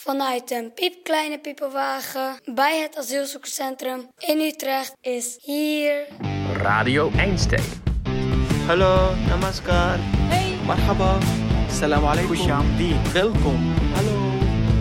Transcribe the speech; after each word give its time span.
vanuit 0.00 0.50
een 0.50 0.72
piepkleine 0.74 1.38
piepenwagen 1.38 2.40
bij 2.54 2.80
het 2.80 2.96
asielzoekerscentrum 2.96 4.08
in 4.18 4.40
Utrecht 4.40 4.96
is 5.00 5.38
hier 5.40 6.06
Radio 6.52 7.10
Einstein. 7.16 7.64
Hallo, 8.66 9.14
namaskar. 9.28 9.98
Hey. 9.98 10.56
Marhaba. 10.66 11.18
Salam 11.70 12.04
alaikum. 12.04 12.36
Welkom. 13.12 13.74
Hallo. 13.94 14.16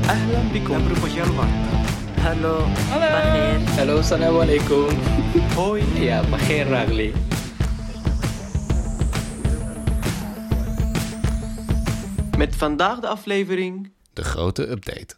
Ahlan 0.07 0.51
bikum. 0.51 0.87
Hallo. 2.21 2.65
Hallo. 2.89 3.63
Hallo, 3.75 4.01
salam 4.01 4.39
alaikum. 4.39 4.87
Hoi. 5.55 5.83
Ja, 5.93 6.23
Bagheer 6.29 6.67
Ragli. 6.67 7.13
Met 12.37 12.55
vandaag 12.55 12.99
de 12.99 13.07
aflevering. 13.07 13.96
De 14.17 14.23
grote 14.23 14.69
update. 14.69 15.15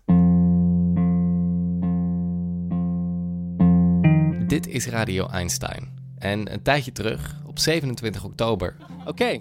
Dit 4.48 4.68
is 4.68 4.88
Radio 4.88 5.28
Einstein. 5.28 5.88
En 6.18 6.54
een 6.54 6.62
tijdje 6.62 6.92
terug, 6.92 7.42
op 7.46 7.60
27 7.60 8.24
oktober, 8.24 8.76
Oké. 9.06 9.40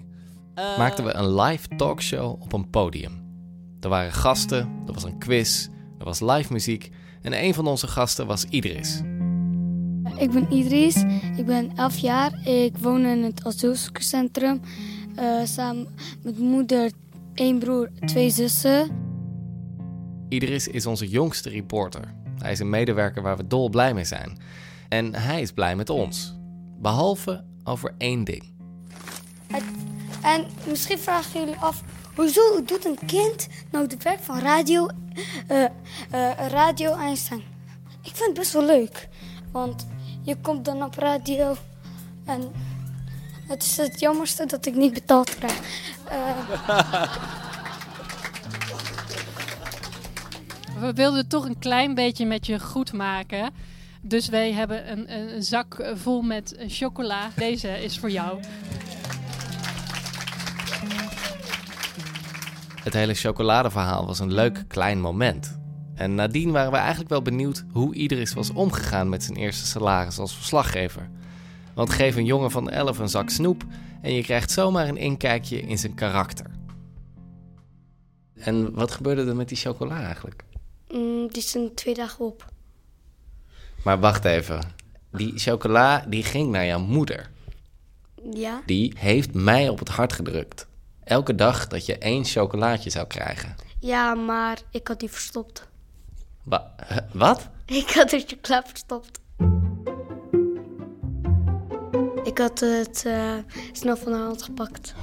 maakten 0.55 1.05
we 1.05 1.13
een 1.13 1.35
live 1.35 1.67
talkshow 1.75 2.41
op 2.41 2.53
een 2.53 2.69
podium. 2.69 3.11
Er 3.79 3.89
waren 3.89 4.13
gasten, 4.13 4.69
er 4.87 4.93
was 4.93 5.03
een 5.03 5.17
quiz, 5.17 5.67
er 5.97 6.05
was 6.05 6.19
live 6.19 6.53
muziek 6.53 6.89
en 7.21 7.43
een 7.43 7.53
van 7.53 7.67
onze 7.67 7.87
gasten 7.87 8.27
was 8.27 8.45
Idris. 8.45 9.01
Ik 10.17 10.31
ben 10.31 10.53
Idris, 10.53 11.03
ik 11.37 11.45
ben 11.45 11.71
11 11.75 11.97
jaar. 11.97 12.47
Ik 12.47 12.77
woon 12.77 13.05
in 13.05 13.23
het 13.23 13.45
asielzoekerscentrum. 13.45 14.61
eh, 15.15 15.43
samen 15.43 15.87
met 16.23 16.37
moeder, 16.39 16.91
één 17.33 17.59
broer, 17.59 17.89
twee 18.05 18.29
zussen. 18.29 19.07
Idris 20.29 20.67
is 20.67 20.85
onze 20.85 21.07
jongste 21.07 21.49
reporter. 21.49 22.13
Hij 22.39 22.51
is 22.51 22.59
een 22.59 22.69
medewerker 22.69 23.21
waar 23.21 23.37
we 23.37 23.47
dol 23.47 23.69
blij 23.69 23.93
mee 23.93 24.03
zijn. 24.03 24.37
En 24.89 25.15
hij 25.15 25.41
is 25.41 25.51
blij 25.51 25.75
met 25.75 25.89
ons. 25.89 26.35
Behalve 26.77 27.43
over 27.63 27.93
één 27.97 28.23
ding. 28.23 28.43
En 30.21 30.45
misschien 30.67 30.99
vragen 30.99 31.39
jullie 31.39 31.55
af, 31.55 31.83
hoezo 32.15 32.63
doet 32.65 32.85
een 32.85 32.97
kind 33.05 33.47
nou 33.71 33.87
het 33.87 34.03
werk 34.03 34.19
van 34.19 34.39
radio, 34.39 34.87
eh, 35.47 35.63
eh, 35.63 35.71
radio 36.47 36.93
Einstein? 36.95 37.43
Ik 38.03 38.15
vind 38.15 38.27
het 38.27 38.33
best 38.33 38.53
wel 38.53 38.65
leuk, 38.65 39.07
want 39.51 39.87
je 40.21 40.35
komt 40.41 40.65
dan 40.65 40.83
op 40.83 40.95
radio 40.95 41.55
en 42.25 42.51
het 43.47 43.63
is 43.63 43.77
het 43.77 43.99
jammerste 43.99 44.45
dat 44.45 44.65
ik 44.65 44.75
niet 44.75 44.93
betaald 44.93 45.35
krijg. 45.35 45.59
Eh, 46.05 47.47
We 50.79 50.93
wilden 50.93 51.27
toch 51.27 51.45
een 51.45 51.59
klein 51.59 51.93
beetje 51.93 52.25
met 52.25 52.45
je 52.45 52.59
goed 52.59 52.93
maken. 52.93 53.51
Dus 54.01 54.29
wij 54.29 54.53
hebben 54.53 54.91
een, 54.91 55.13
een, 55.35 55.43
zak 55.43 55.91
vol 55.93 56.21
met 56.21 56.55
chocola. 56.67 57.29
Deze 57.35 57.83
is 57.83 57.99
voor 57.99 58.11
jou. 58.11 58.39
Het 62.83 62.93
hele 62.93 63.13
chocoladeverhaal 63.13 64.05
was 64.05 64.19
een 64.19 64.33
leuk 64.33 64.63
klein 64.67 65.01
moment. 65.01 65.59
En 65.95 66.15
nadien 66.15 66.51
waren 66.51 66.71
we 66.71 66.77
eigenlijk 66.77 67.09
wel 67.09 67.21
benieuwd 67.21 67.63
hoe 67.71 67.95
Idris 67.95 68.33
was 68.33 68.53
omgegaan 68.53 69.09
met 69.09 69.23
zijn 69.23 69.37
eerste 69.37 69.65
salaris 69.65 70.19
als 70.19 70.35
verslaggever. 70.35 71.09
Want 71.73 71.89
geef 71.89 72.15
een 72.15 72.25
jongen 72.25 72.51
van 72.51 72.69
11 72.69 72.99
een 72.99 73.09
zak 73.09 73.29
snoep 73.29 73.63
en 74.01 74.13
je 74.13 74.23
krijgt 74.23 74.51
zomaar 74.51 74.87
een 74.87 74.97
inkijkje 74.97 75.61
in 75.61 75.77
zijn 75.77 75.93
karakter. 75.93 76.45
En 78.33 78.73
wat 78.73 78.91
gebeurde 78.91 79.25
er 79.25 79.35
met 79.35 79.47
die 79.47 79.57
chocola 79.57 80.01
eigenlijk? 80.01 80.43
Mm, 80.91 81.27
die 81.27 81.41
zijn 81.41 81.73
twee 81.73 81.93
dagen 81.93 82.25
op. 82.25 82.45
Maar 83.83 83.99
wacht 83.99 84.25
even. 84.25 84.61
Die 85.11 85.31
chocola 85.35 86.05
die 86.07 86.23
ging 86.23 86.51
naar 86.51 86.65
jouw 86.65 86.79
moeder. 86.79 87.29
Ja? 88.33 88.61
Die 88.65 88.93
heeft 88.97 89.33
mij 89.33 89.69
op 89.69 89.79
het 89.79 89.89
hart 89.89 90.13
gedrukt. 90.13 90.67
Elke 91.03 91.35
dag 91.35 91.67
dat 91.67 91.85
je 91.85 91.97
één 91.97 92.25
chocolaatje 92.25 92.89
zou 92.89 93.07
krijgen. 93.07 93.55
Ja, 93.79 94.13
maar 94.13 94.57
ik 94.71 94.87
had 94.87 94.99
die 94.99 95.09
verstopt. 95.09 95.67
Wa- 96.43 96.75
wat? 97.13 97.47
Ik 97.65 97.89
had 97.89 98.09
de 98.09 98.23
chocola 98.27 98.63
verstopt. 98.65 99.19
Ik 102.23 102.37
had 102.37 102.59
het 102.59 103.03
eh, 103.05 103.33
snel 103.71 103.97
van 103.97 104.11
de 104.11 104.17
hand 104.17 104.43
gepakt. 104.43 104.93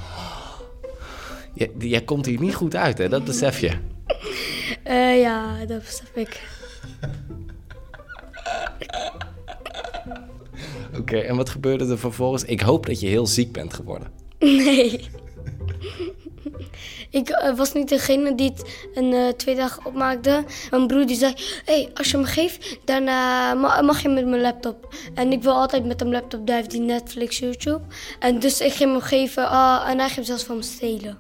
Jij, 1.55 1.71
jij 1.79 2.03
komt 2.03 2.27
hier 2.27 2.41
niet 2.41 2.55
goed 2.55 2.75
uit, 2.75 2.99
hè? 2.99 3.09
Dat 3.09 3.25
besef 3.25 3.61
je. 3.61 3.71
Eh, 4.87 5.21
ja, 5.21 5.65
dat 5.67 5.79
besef 5.83 6.11
ik. 6.15 6.43
Oké, 10.99 11.17
en 11.19 11.37
wat 11.37 11.49
gebeurde 11.49 11.87
er 11.87 11.99
vervolgens? 11.99 12.45
Ik 12.45 12.61
hoop 12.61 12.87
dat 12.87 13.01
je 13.01 13.07
heel 13.07 13.27
ziek 13.27 13.53
bent 13.53 13.75
geworden. 13.75 14.09
Nee. 14.39 15.09
Ik 17.11 17.29
eh, 17.29 17.57
was 17.57 17.73
niet 17.73 17.89
degene 17.89 18.35
die 18.35 18.51
het 18.51 18.87
een 18.95 19.13
eh, 19.13 19.29
twee 19.29 19.55
dagen 19.57 19.87
opmaakte. 19.87 20.45
Mijn 20.71 20.87
broer 20.87 21.07
die 21.07 21.17
zei, 21.17 21.35
hey, 21.65 21.91
als 21.95 22.11
je 22.11 22.17
me 22.17 22.25
geeft, 22.25 22.79
dan 22.85 23.05
ma- 23.05 23.83
mag 23.83 24.03
je 24.03 24.09
met 24.09 24.27
mijn 24.27 24.41
laptop. 24.43 24.95
En 25.15 25.33
ik 25.33 25.43
wil 25.43 25.53
altijd 25.53 25.85
met 25.87 26.01
een 26.01 26.11
laptop, 26.11 26.47
daar 26.47 26.57
heeft 26.57 26.71
die 26.71 26.81
Netflix, 26.81 27.39
YouTube. 27.39 27.81
En 28.19 28.39
dus 28.39 28.61
ik 28.61 28.73
ging 28.73 28.91
hem 28.93 29.01
geven 29.01 29.49
ah, 29.49 29.89
en 29.91 29.99
hij 29.99 30.09
ging 30.09 30.27
zelfs 30.27 30.43
van 30.45 30.57
me 30.57 30.63
stelen. 30.63 31.19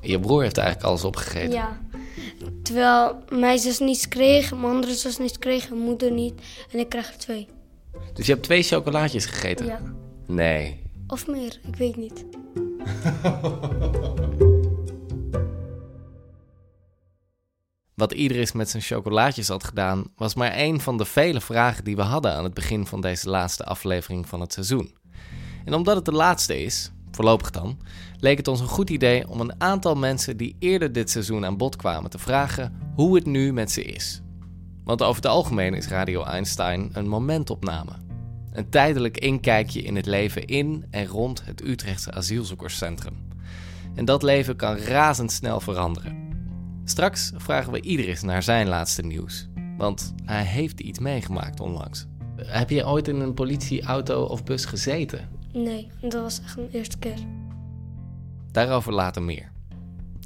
Je 0.00 0.20
broer 0.20 0.42
heeft 0.42 0.58
eigenlijk 0.58 0.88
alles 0.88 1.04
opgegeten. 1.04 1.50
Ja. 1.50 1.78
Terwijl 2.62 3.18
mijn 3.28 3.58
zus 3.58 3.78
niets 3.78 4.08
kreeg, 4.08 4.50
mijn 4.50 4.74
andere 4.74 4.94
zus 4.94 5.18
niets 5.18 5.38
kreeg, 5.38 5.68
mijn 5.68 5.82
moeder 5.82 6.12
niet. 6.12 6.40
En 6.72 6.78
ik 6.78 6.88
krijg 6.88 7.08
er 7.08 7.18
twee. 7.18 7.48
Dus 8.12 8.26
je 8.26 8.32
hebt 8.32 8.44
twee 8.44 8.62
chocolaatjes 8.62 9.26
gegeten? 9.26 9.66
Ja. 9.66 9.80
Nee. 10.26 10.82
Of 11.06 11.26
meer, 11.26 11.60
ik 11.66 11.76
weet 11.76 11.96
niet. 11.96 12.24
Wat 17.94 18.12
Idris 18.12 18.52
met 18.52 18.70
zijn 18.70 18.82
chocolaatjes 18.82 19.48
had 19.48 19.64
gedaan, 19.64 20.12
was 20.16 20.34
maar 20.34 20.50
één 20.50 20.80
van 20.80 20.98
de 20.98 21.04
vele 21.04 21.40
vragen 21.40 21.84
die 21.84 21.96
we 21.96 22.02
hadden 22.02 22.32
aan 22.32 22.44
het 22.44 22.54
begin 22.54 22.86
van 22.86 23.00
deze 23.00 23.28
laatste 23.28 23.64
aflevering 23.64 24.28
van 24.28 24.40
het 24.40 24.52
seizoen. 24.52 24.96
En 25.64 25.74
omdat 25.74 25.96
het 25.96 26.04
de 26.04 26.12
laatste 26.12 26.62
is, 26.62 26.90
voorlopig 27.10 27.50
dan, 27.50 27.78
leek 28.18 28.36
het 28.36 28.48
ons 28.48 28.60
een 28.60 28.68
goed 28.68 28.90
idee 28.90 29.28
om 29.28 29.40
een 29.40 29.60
aantal 29.60 29.94
mensen 29.94 30.36
die 30.36 30.56
eerder 30.58 30.92
dit 30.92 31.10
seizoen 31.10 31.44
aan 31.44 31.56
bod 31.56 31.76
kwamen 31.76 32.10
te 32.10 32.18
vragen 32.18 32.72
hoe 32.94 33.14
het 33.14 33.26
nu 33.26 33.52
met 33.52 33.70
ze 33.70 33.82
is. 33.84 34.22
Want 34.84 35.02
over 35.02 35.22
het 35.22 35.30
algemeen 35.30 35.74
is 35.74 35.88
Radio 35.88 36.24
Einstein 36.24 36.90
een 36.92 37.08
momentopname. 37.08 37.92
Een 38.52 38.68
tijdelijk 38.68 39.18
inkijkje 39.18 39.82
in 39.82 39.96
het 39.96 40.06
leven 40.06 40.44
in 40.44 40.84
en 40.90 41.06
rond 41.06 41.44
het 41.44 41.64
Utrechtse 41.64 42.12
asielzoekerscentrum. 42.12 43.26
En 43.94 44.04
dat 44.04 44.22
leven 44.22 44.56
kan 44.56 44.76
razendsnel 44.76 45.60
veranderen. 45.60 46.28
Straks 46.84 47.32
vragen 47.36 47.72
we 47.72 47.80
Idris 47.80 48.22
naar 48.22 48.42
zijn 48.42 48.68
laatste 48.68 49.02
nieuws. 49.02 49.48
Want 49.76 50.14
hij 50.24 50.44
heeft 50.44 50.80
iets 50.80 50.98
meegemaakt 50.98 51.60
onlangs. 51.60 52.06
Heb 52.36 52.70
je 52.70 52.86
ooit 52.86 53.08
in 53.08 53.20
een 53.20 53.34
politieauto 53.34 54.22
of 54.22 54.44
bus 54.44 54.64
gezeten? 54.64 55.28
Nee, 55.52 55.90
dat 56.00 56.22
was 56.22 56.40
echt 56.44 56.56
mijn 56.56 56.70
eerste 56.70 56.98
keer. 56.98 57.18
Daarover 58.52 58.92
later 58.92 59.22
meer. 59.22 59.52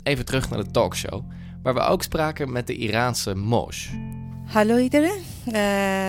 Even 0.02 0.24
terug 0.24 0.50
naar 0.50 0.64
de 0.64 0.70
talkshow, 0.70 1.24
waar 1.62 1.74
we 1.74 1.80
ook 1.80 2.02
spraken 2.02 2.52
met 2.52 2.66
de 2.66 2.76
Iraanse 2.76 3.34
Mosh. 3.34 3.88
Hallo 4.46 4.76
iedereen, 4.76 5.22
Eh, 5.46 5.52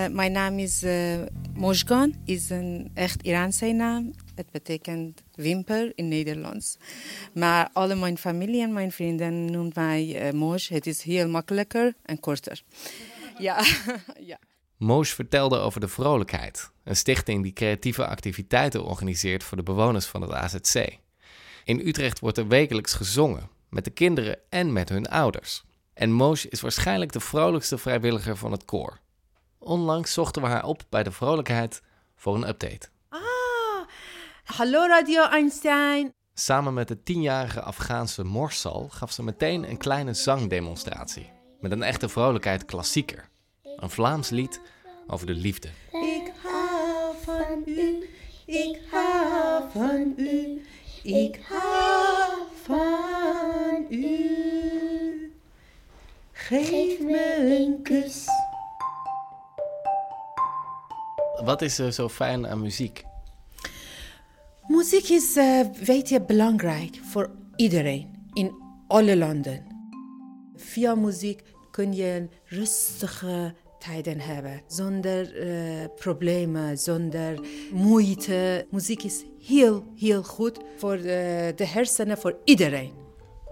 mijn 0.08 0.32
naam 0.32 0.60
is 0.60 0.84
uh, 0.84 1.16
Mojgan, 1.54 2.14
is 2.26 2.50
een 2.50 2.92
echt 2.94 3.24
Iraanse 3.24 3.66
naam. 3.66 4.12
Het 4.36 4.52
betekent 4.52 5.24
wimper 5.36 5.92
in 5.96 6.08
Nederlands. 6.08 6.78
Maar 7.34 7.70
alle 7.74 7.96
mijn 7.96 8.18
familie 8.18 8.62
en 8.62 8.74
mijn 8.74 8.92
vrienden 8.92 9.46
noemen 9.46 9.72
mij 9.76 10.28
uh, 10.28 10.32
Moj. 10.40 10.60
Het 10.68 10.88
is 10.88 11.02
heel 11.02 11.28
makkelijker 11.30 11.94
en 12.06 12.20
korter. 12.20 12.64
Ja, 13.38 13.64
ja. 14.32 14.40
Mosh 14.78 15.14
vertelde 15.14 15.58
over 15.58 15.80
de 15.80 15.88
Vrolijkheid, 15.88 16.72
een 16.84 16.96
stichting 16.96 17.44
die 17.44 17.54
creatieve 17.54 18.08
activiteiten 18.08 18.84
organiseert 18.84 19.44
voor 19.44 19.58
de 19.58 19.64
bewoners 19.64 20.06
van 20.06 20.22
het 20.22 20.32
AZC. 20.32 20.98
In 21.64 21.80
Utrecht 21.80 22.20
wordt 22.20 22.38
er 22.38 22.48
wekelijks 22.48 22.94
gezongen, 22.94 23.50
met 23.70 23.84
de 23.84 23.92
kinderen 23.92 24.40
en 24.50 24.74
met 24.74 24.90
hun 24.90 25.08
ouders. 25.08 25.64
En 25.94 26.12
Moos 26.12 26.46
is 26.46 26.62
waarschijnlijk 26.62 27.12
de 27.12 27.20
vrolijkste 27.20 27.78
vrijwilliger 27.78 28.38
van 28.38 28.52
het 28.52 28.66
koor. 28.66 29.00
Onlangs 29.60 30.14
zochten 30.14 30.42
we 30.42 30.48
haar 30.48 30.66
op 30.66 30.84
bij 30.90 31.04
de 31.04 31.12
Vrolijkheid 31.12 31.82
voor 32.16 32.36
een 32.36 32.48
update. 32.48 32.88
Ah, 33.10 33.22
hallo 34.44 34.88
Radio 34.88 35.24
Einstein. 35.24 36.14
Samen 36.34 36.74
met 36.74 36.88
de 36.88 37.04
tienjarige 37.04 37.62
Afghaanse 37.62 38.24
Morsal 38.24 38.90
gaf 38.90 39.12
ze 39.12 39.24
meteen 39.24 39.70
een 39.70 39.78
kleine 39.78 40.14
zangdemonstratie. 40.14 41.32
Met 41.60 41.72
een 41.72 41.84
echte 41.84 42.10
vrolijkheid 42.10 42.66
klassieker. 42.66 43.32
Een 43.78 43.90
Vlaams 43.90 44.30
lied 44.30 44.62
over 45.08 45.28
de 45.28 45.34
liefde. 45.34 45.68
Ik 45.92 46.32
hou 46.44 47.16
van 47.22 47.64
u, 47.66 48.10
ik 48.46 48.82
hou 48.92 49.64
van 49.72 50.14
u, 50.18 50.62
ik 51.04 51.40
hou 51.48 52.32
van 52.64 53.86
u. 53.90 55.34
Geef 56.32 57.00
me 57.00 57.58
een 57.58 57.82
kus. 57.82 58.26
Wat 61.44 61.62
is 61.62 61.80
er 61.80 61.94
zo 61.94 62.10
fijn 62.10 62.48
aan 62.48 62.62
muziek? 62.62 63.04
Muziek 64.68 65.10
is, 65.10 65.36
eh, 65.36 65.60
weet 65.84 66.10
je, 66.10 66.22
belangrijk 66.22 66.96
voor 66.96 67.32
iedereen 67.56 68.28
in 68.34 68.56
alle 68.88 69.18
landen. 69.18 69.66
Via 70.56 70.96
muziek 70.96 71.44
kun 71.72 71.94
je 71.94 72.28
rustige 72.46 73.56
tijden 73.86 74.20
hebben, 74.20 74.62
zonder 74.68 75.38
eh, 75.38 75.88
problemen, 75.96 76.78
zonder 76.78 77.40
moeite. 77.72 78.68
Muziek 78.72 79.04
is 79.04 79.24
heel, 79.46 79.84
heel 79.96 80.24
goed 80.24 80.60
voor 80.78 80.98
de, 80.98 81.54
de 81.56 81.68
hersenen, 81.68 82.18
voor 82.18 82.36
iedereen. 82.44 82.94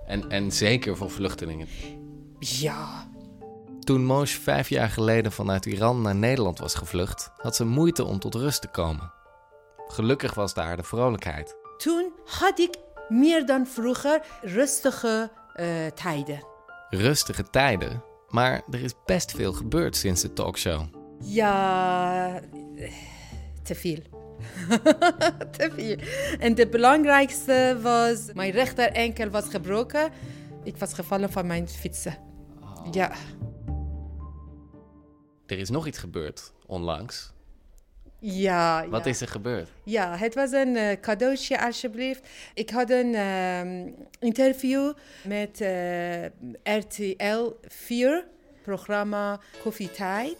En, 0.06 0.30
en 0.30 0.52
zeker 0.52 0.98
voor 0.98 1.10
vluchtelingen. 1.12 1.68
Ja, 2.40 3.10
Toen 3.80 4.06
Mosh 4.06 4.36
vijf 4.36 4.70
jaar 4.70 4.90
geleden 4.90 5.32
vanuit 5.32 5.66
Iran 5.66 6.02
naar 6.02 6.16
Nederland 6.16 6.60
was 6.60 6.74
gevlucht, 6.76 7.32
had 7.38 7.56
ze 7.56 7.66
moeite 7.66 8.04
om 8.04 8.20
tot 8.20 8.36
rust 8.36 8.62
te 8.62 8.68
komen. 8.68 9.12
Gelukkig 9.88 10.34
was 10.34 10.54
daar 10.54 10.78
de 10.78 10.84
vrolijkheid. 10.84 11.56
toen 11.78 12.12
had 12.26 12.60
ik 12.60 12.76
meer 13.10 13.46
dan 13.46 13.68
vroeger 13.68 14.22
rustige 14.42 15.32
eh, 15.54 15.86
tijden. 15.96 16.46
Rustige 16.90 17.44
tijden, 17.50 18.04
maar 18.32 18.62
er 18.72 18.84
is 18.84 18.94
best 19.06 19.32
veel 19.32 19.54
gebeurd 19.54 19.96
sinds 19.96 20.22
de 20.22 20.34
talkshow. 20.34 20.86
Ja, 21.24 22.42
te 23.64 23.76
veel. 23.76 24.00
te 25.58 25.72
veel. 25.76 25.98
En 26.40 26.56
de 26.56 26.68
belangrijkste 26.68 27.80
was, 27.82 28.34
mijn 28.34 28.52
rechter 28.52 28.92
enkel 28.92 29.30
was 29.30 29.48
gebroken. 29.50 30.12
Ik 30.64 30.78
was 30.78 30.94
gevallen 30.94 31.32
van 31.32 31.48
mijn 31.48 31.68
fietsen. 31.68 32.18
Ja, 32.92 33.12
Er 35.46 35.58
is 35.58 35.70
nog 35.70 35.88
iets 35.88 35.98
gebeurd 35.98 36.54
onlangs. 36.66 37.34
Ja. 38.22 38.88
Wat 38.90 39.04
ja. 39.04 39.10
is 39.10 39.22
er 39.22 39.28
gebeurd? 39.28 39.70
Ja, 39.84 40.18
het 40.18 40.36
was 40.36 40.52
een 40.52 40.76
eh, 40.76 41.00
cadeautje 41.02 41.62
alsjeblieft. 41.62 42.28
Ik 42.54 42.70
had 42.70 42.90
een 42.90 43.16
ehm, 43.16 43.90
interview 44.20 44.94
met 45.24 45.62
eh, 45.62 46.26
RTL 46.64 47.52
4, 47.68 48.26
programma 48.64 49.40
Koffietijd. 49.64 50.38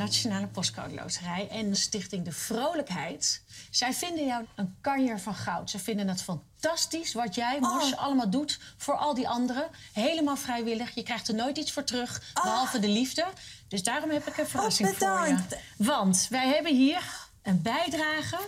Nationale 0.00 0.46
Postcode 0.46 0.94
Loterij 0.94 1.48
en 1.50 1.76
Stichting 1.76 2.24
De 2.24 2.32
Vrolijkheid. 2.32 3.42
Zij 3.70 3.92
vinden 3.92 4.26
jou 4.26 4.44
een 4.54 4.76
kanjer 4.80 5.20
van 5.20 5.34
goud. 5.34 5.70
Ze 5.70 5.78
vinden 5.78 6.08
het 6.08 6.22
fantastisch 6.22 7.12
wat 7.12 7.34
jij, 7.34 7.60
Mors, 7.60 7.96
allemaal 7.96 8.30
doet 8.30 8.60
voor 8.76 8.96
al 8.96 9.14
die 9.14 9.28
anderen. 9.28 9.68
Helemaal 9.92 10.36
vrijwillig. 10.36 10.94
Je 10.94 11.02
krijgt 11.02 11.28
er 11.28 11.34
nooit 11.34 11.58
iets 11.58 11.72
voor 11.72 11.84
terug, 11.84 12.22
behalve 12.34 12.78
de 12.78 12.88
liefde. 12.88 13.26
Dus 13.68 13.82
daarom 13.82 14.10
heb 14.10 14.26
ik 14.26 14.36
een 14.36 14.48
verrassing 14.48 14.88
voor 14.88 15.26
je. 15.26 15.36
Want 15.76 16.26
wij 16.30 16.48
hebben 16.48 16.76
hier 16.76 17.02
een 17.42 17.62
bijdrage. 17.62 18.38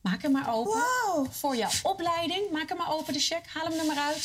Maak 0.00 0.22
hem 0.22 0.32
maar 0.32 0.54
open. 0.54 0.82
Voor 1.30 1.56
jouw 1.56 1.70
opleiding. 1.82 2.50
Maak 2.50 2.68
hem 2.68 2.78
maar 2.78 2.92
open, 2.92 3.12
de 3.12 3.20
check. 3.20 3.46
Haal 3.52 3.66
hem 3.66 3.78
er 3.78 3.86
maar 3.86 4.04
uit. 4.06 4.24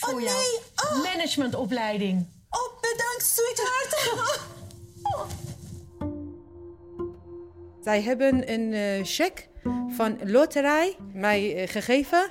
Voor 0.00 0.12
Oh, 0.12 0.16
nee. 0.16 0.60
Oh. 0.76 1.02
managementopleiding. 1.02 2.26
Oh, 2.50 2.80
bedankt, 2.80 3.24
sweetheart. 3.34 4.64
Zij 7.86 8.02
hebben 8.02 8.52
een 8.52 8.72
eh, 8.72 9.04
cheque 9.04 9.44
van 9.88 10.18
loterij 10.24 10.96
mij 11.12 11.56
eh, 11.56 11.68
gegeven. 11.68 12.30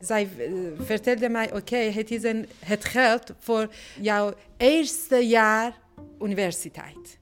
Zij 0.00 0.28
eh, 0.38 0.52
vertelde 0.78 1.28
mij, 1.28 1.54
oké, 1.54 1.76
het 1.76 2.10
is 2.10 2.22
een, 2.22 2.48
het 2.64 2.84
geld 2.84 3.32
voor 3.38 3.68
jouw 4.00 4.32
eerste 4.56 5.16
jaar 5.16 5.78
universiteit. 6.22 7.18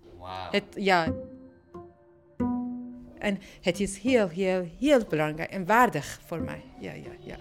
Het, 0.51 0.65
ja. 0.75 1.13
En 3.19 3.39
het 3.61 3.81
is 3.81 3.99
heel, 3.99 4.29
heel, 4.29 4.69
heel 4.79 5.05
belangrijk 5.09 5.51
en 5.51 5.67
waardig 5.67 6.21
voor 6.27 6.41
mij. 6.41 6.63
Ja, 6.81 6.93
ja, 6.93 7.13
ja. 7.21 7.37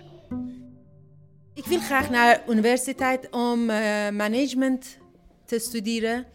Ik 1.54 1.66
wil 1.66 1.80
graag 1.80 2.10
naar 2.10 2.42
universiteit 2.50 3.30
om 3.32 3.66
management 4.16 4.98
te 5.46 5.60
studeren. 5.60 6.26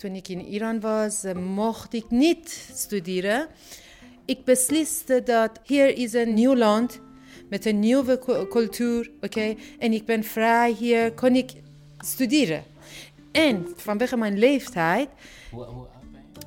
Toen 0.00 0.14
ik 0.14 0.28
in 0.28 0.40
Iran 0.40 0.80
was, 0.80 1.24
eh, 1.24 1.34
mocht 1.34 1.92
ik 1.94 2.04
niet 2.10 2.68
studeren. 2.74 3.46
Ik 4.24 4.44
besliste 4.44 5.22
dat 5.22 5.50
hier 5.64 5.96
is 5.96 6.12
een 6.12 6.34
nieuw 6.34 6.56
land 6.56 7.00
met 7.48 7.66
een 7.66 7.78
nieuwe 7.78 8.18
cu- 8.18 8.46
cultuur, 8.46 9.10
oké? 9.20 9.54
En 9.78 9.92
ik 9.92 10.04
ben 10.04 10.24
vrij 10.24 10.72
hier, 10.72 11.12
kon 11.12 11.34
ik 11.34 11.50
studeren. 11.98 12.62
En 13.32 13.66
vanwege 13.76 14.16
mijn 14.16 14.38
leeftijd 14.38 15.08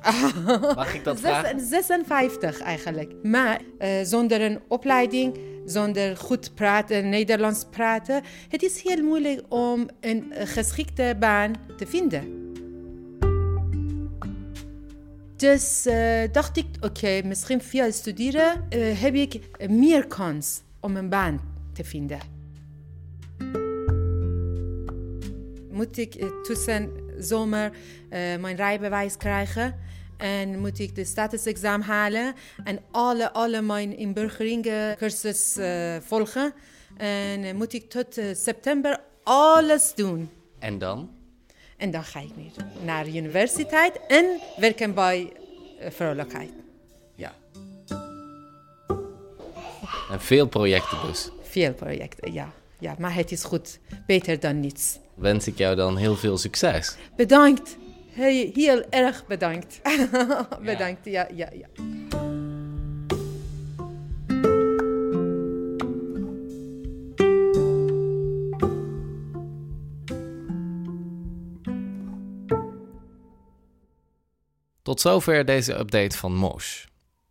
Mag 0.74 0.94
ik 0.94 1.04
dat 1.04 1.20
vragen? 1.20 1.60
Zes- 1.60 1.68
56 1.68 2.60
eigenlijk. 2.60 3.12
Maar 3.22 3.60
eh, 3.78 3.90
zonder 4.02 4.40
een 4.40 4.60
opleiding, 4.68 5.38
zonder 5.64 6.16
goed 6.16 6.54
praten, 6.54 7.08
Nederlands 7.08 7.64
praten, 7.70 8.22
het 8.48 8.62
is 8.62 8.82
heel 8.82 9.02
moeilijk 9.02 9.42
om 9.48 9.88
een 10.00 10.32
eh, 10.32 10.46
geschikte 10.46 11.16
baan 11.18 11.52
te 11.76 11.86
vinden. 11.86 12.43
Dus 15.44 15.86
eh, 15.86 16.22
dacht 16.32 16.56
ik, 16.56 16.66
oké, 16.80 17.22
misschien 17.24 17.62
via 17.62 17.90
studeren 17.90 18.66
eh, 18.68 19.00
heb 19.00 19.14
ik 19.14 19.40
meer 19.68 20.06
kans 20.06 20.62
om 20.80 20.96
een 20.96 21.08
baan 21.08 21.40
te 21.72 21.84
vinden. 21.84 22.18
moet 25.70 25.98
ik 25.98 26.14
eh, 26.14 26.28
tussen 26.42 26.90
zomer 27.18 27.72
mijn 28.40 28.56
rijbewijs 28.56 29.16
krijgen. 29.16 29.74
En 30.16 30.58
moet 30.58 30.78
ik 30.78 30.94
de 30.94 31.04
statusexamen 31.04 31.86
halen. 31.86 32.34
En 32.64 32.78
alle, 32.90 33.32
alle 33.32 33.62
mijn 33.62 33.96
inburgeringencursus 33.96 35.56
eh 35.56 35.96
volgen. 36.00 36.54
En 36.96 37.56
moet 37.56 37.72
ik 37.72 37.90
tot 37.90 38.20
september 38.32 39.00
alles 39.22 39.94
doen. 39.94 40.30
En 40.58 40.78
dan? 40.78 41.13
En 41.76 41.90
dan 41.90 42.04
ga 42.04 42.20
ik 42.20 42.30
weer 42.36 42.66
naar 42.82 43.04
de 43.04 43.16
universiteit 43.16 44.00
en 44.08 44.40
werken 44.56 44.94
bij 44.94 45.32
eh, 45.80 45.90
vrolijkheid. 45.90 46.50
Ja, 47.14 47.32
En 50.10 50.20
veel 50.20 50.46
projecten 50.46 50.98
dus. 51.06 51.30
veel 51.42 51.72
projecten, 51.72 52.32
ja. 52.32 52.52
ja. 52.78 52.94
Maar 52.98 53.14
het 53.14 53.32
is 53.32 53.44
goed. 53.44 53.78
Beter 54.06 54.40
dan 54.40 54.60
niets. 54.60 54.98
Wens 55.14 55.46
ik 55.46 55.58
jou 55.58 55.76
dan 55.76 55.96
heel 55.96 56.16
veel 56.16 56.38
succes. 56.38 56.96
Bedankt. 57.16 57.76
Heel, 58.10 58.50
heel 58.54 58.82
erg 58.90 59.26
bedankt. 59.26 59.80
bedankt, 60.62 61.04
ja, 61.04 61.28
ja, 61.34 61.48
ja. 61.52 61.66
Tot 74.94 75.02
zover 75.02 75.44
deze 75.44 75.78
update 75.78 76.16
van 76.16 76.34
Mosh. 76.34 76.84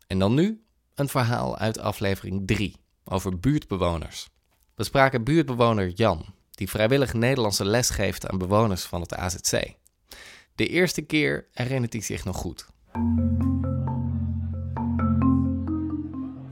En 0.08 0.20
dan 0.20 0.34
nu 0.34 0.64
een 0.96 1.08
verhaal 1.08 1.58
uit 1.58 1.80
aflevering 1.80 2.48
3 2.48 2.76
over 3.04 3.40
buurtbewoners. 3.40 4.30
We 4.76 4.84
spraken 4.84 5.24
buurtbewoner 5.24 5.88
Jan, 5.90 6.26
die 6.52 6.70
vrijwillig 6.70 7.14
Nederlandse 7.14 7.66
les 7.66 7.90
geeft 7.90 8.30
aan 8.30 8.38
bewoners 8.38 8.84
van 8.84 9.02
het 9.02 9.14
AZC. 9.14 9.74
De 10.56 10.68
eerste 10.68 11.02
keer 11.02 11.48
herinnert 11.52 11.94
hij 11.94 12.02
zich 12.02 12.26
nog 12.26 12.38
goed. 12.38 12.68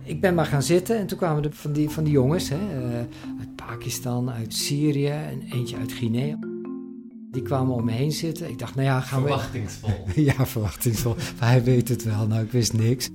Ik 0.04 0.22
ben 0.22 0.34
maar 0.34 0.46
gaan 0.46 0.64
zitten 0.64 0.98
en 0.98 1.08
toen 1.08 1.18
kwamen 1.18 1.44
er 1.44 1.54
van 1.54 1.74
die, 1.74 1.90
van 1.90 2.04
die 2.04 2.14
jongens 2.14 2.50
hè, 2.50 2.58
eh, 2.58 2.98
uit 3.40 3.56
Pakistan, 3.56 4.32
uit 4.32 4.54
Syrië 4.54 5.10
en 5.10 5.42
eentje 5.42 5.78
uit 5.78 5.92
Guinea. 5.92 6.51
Die 7.32 7.42
kwamen 7.42 7.76
om 7.76 7.86
me 7.86 7.92
heen 7.92 8.12
zitten. 8.12 8.50
Ik 8.50 8.60
dacht, 8.60 8.76
nou 8.76 8.88
ja, 8.88 9.02
gaan 9.02 9.22
we... 9.22 9.28
Verwachtingsvol. 9.28 10.06
Ja, 10.16 10.46
verwachtingsvol. 10.46 11.16
Maar 11.40 11.50
hij 11.50 11.64
weet 11.64 11.88
het 11.88 12.04
wel. 12.04 12.28
Nou, 12.28 12.44
ik 12.44 12.52
wist 12.52 12.74
niks. 12.74 13.10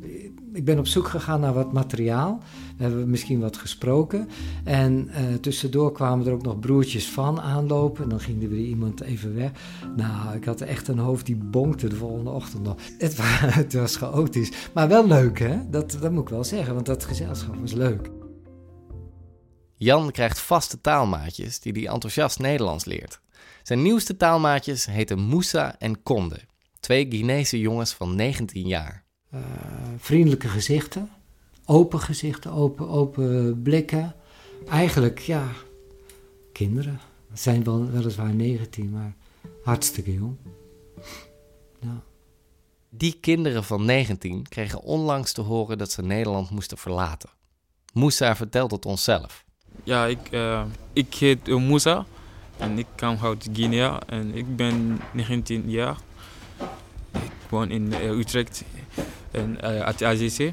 Ik 0.52 0.64
ben 0.64 0.78
op 0.78 0.86
zoek 0.86 1.08
gegaan 1.08 1.40
naar 1.40 1.54
wat 1.54 1.72
materiaal. 1.72 2.42
We 2.76 2.82
hebben 2.82 3.10
misschien 3.10 3.40
wat 3.40 3.56
gesproken. 3.56 4.28
En 4.64 5.08
eh, 5.08 5.34
tussendoor 5.34 5.92
kwamen 5.92 6.26
er 6.26 6.32
ook 6.32 6.42
nog 6.42 6.58
broertjes 6.58 7.08
van 7.08 7.40
aanlopen. 7.40 8.02
En 8.02 8.08
dan 8.08 8.20
ging 8.20 8.42
er 8.42 8.48
weer 8.48 8.66
iemand 8.66 9.00
even 9.00 9.34
weg. 9.34 9.50
Nou, 9.96 10.36
ik 10.36 10.44
had 10.44 10.60
echt 10.60 10.88
een 10.88 10.98
hoofd 10.98 11.26
die 11.26 11.36
bonkte 11.36 11.88
de 11.88 11.96
volgende 11.96 12.30
ochtend 12.30 12.62
nog. 12.62 12.76
Het, 12.98 13.16
het 13.60 13.74
was 13.74 13.96
chaotisch. 13.96 14.52
Maar 14.74 14.88
wel 14.88 15.06
leuk, 15.06 15.38
hè? 15.38 15.70
Dat, 15.70 15.98
dat 16.00 16.12
moet 16.12 16.22
ik 16.22 16.28
wel 16.28 16.44
zeggen, 16.44 16.74
want 16.74 16.86
dat 16.86 17.04
gezelschap 17.04 17.56
was 17.60 17.72
leuk. 17.72 18.10
Jan 19.74 20.10
krijgt 20.10 20.38
vaste 20.38 20.80
taalmaatjes 20.80 21.60
die 21.60 21.72
hij 21.72 21.92
enthousiast 21.92 22.38
Nederlands 22.38 22.84
leert. 22.84 23.20
Zijn 23.66 23.82
nieuwste 23.82 24.16
taalmaatjes 24.16 24.86
heten 24.86 25.18
Moussa 25.18 25.78
en 25.78 26.02
Konde, 26.02 26.40
twee 26.80 27.06
Guinese 27.08 27.60
jongens 27.60 27.92
van 27.92 28.14
19 28.14 28.66
jaar. 28.66 29.04
eh, 29.30 29.40
vriendelijke 29.98 30.48
gezichten, 30.48 31.10
open 31.64 32.00
gezichten, 32.00 32.52
open, 32.52 32.88
open 32.88 33.62
blikken. 33.62 34.14
Eigenlijk, 34.68 35.18
ja, 35.18 35.48
kinderen. 36.52 37.00
Het 37.30 37.40
zijn 37.40 37.64
wel, 37.64 37.90
weliswaar 37.90 38.34
19, 38.34 38.90
maar 38.90 39.14
hartstikke 39.62 40.14
jong. 40.14 40.36
Ja. 41.80 42.02
Die 42.90 43.18
kinderen 43.20 43.64
van 43.64 43.84
19 43.84 44.48
kregen 44.48 44.82
onlangs 44.82 45.32
te 45.32 45.40
horen 45.40 45.78
dat 45.78 45.90
ze 45.92 46.02
Nederland 46.02 46.50
moesten 46.50 46.78
verlaten. 46.78 47.30
Moussa 47.92 48.36
vertelt 48.36 48.70
het 48.70 48.86
onszelf. 48.86 49.44
Ja, 49.84 50.06
ik, 50.06 50.30
uh, 50.30 50.64
ik 50.92 51.14
heet 51.14 51.46
Moussa 51.46 52.06
en 52.58 52.78
ik 52.78 52.86
kom 52.96 53.18
uit 53.22 53.48
Guinea 53.52 54.00
en 54.06 54.34
ik 54.34 54.56
ben 54.56 55.00
19 55.12 55.70
jaar. 55.70 55.96
Ik 57.12 57.50
woon 57.50 57.70
in 57.70 57.86
uh, 57.86 58.10
Utrecht 58.10 58.64
en 59.30 59.60
at 59.84 60.02
AZC. 60.02 60.52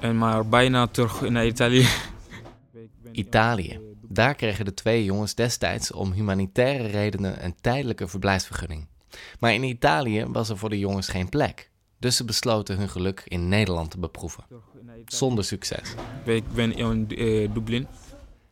En 0.00 0.18
maar 0.18 0.48
bijna 0.48 0.86
terug 0.86 1.28
naar 1.28 1.46
Italië. 1.46 1.86
Italië. 3.12 3.80
Daar 4.08 4.34
kregen 4.34 4.64
de 4.64 4.74
twee 4.74 5.04
jongens 5.04 5.34
destijds 5.34 5.92
om 5.92 6.12
humanitaire 6.12 6.86
redenen 6.86 7.44
een 7.44 7.54
tijdelijke 7.60 8.08
verblijfsvergunning. 8.08 8.86
Maar 9.38 9.54
in 9.54 9.62
Italië 9.62 10.24
was 10.28 10.48
er 10.48 10.58
voor 10.58 10.70
de 10.70 10.78
jongens 10.78 11.08
geen 11.08 11.28
plek. 11.28 11.70
Dus 11.98 12.16
ze 12.16 12.24
besloten 12.24 12.76
hun 12.76 12.88
geluk 12.88 13.22
in 13.24 13.48
Nederland 13.48 13.90
te 13.90 13.98
beproeven. 13.98 14.44
Zonder 15.04 15.44
succes. 15.44 15.94
Ik 16.24 16.52
ben 16.52 16.76
in 16.76 17.06
uh, 17.08 17.48
Dublin. 17.54 17.86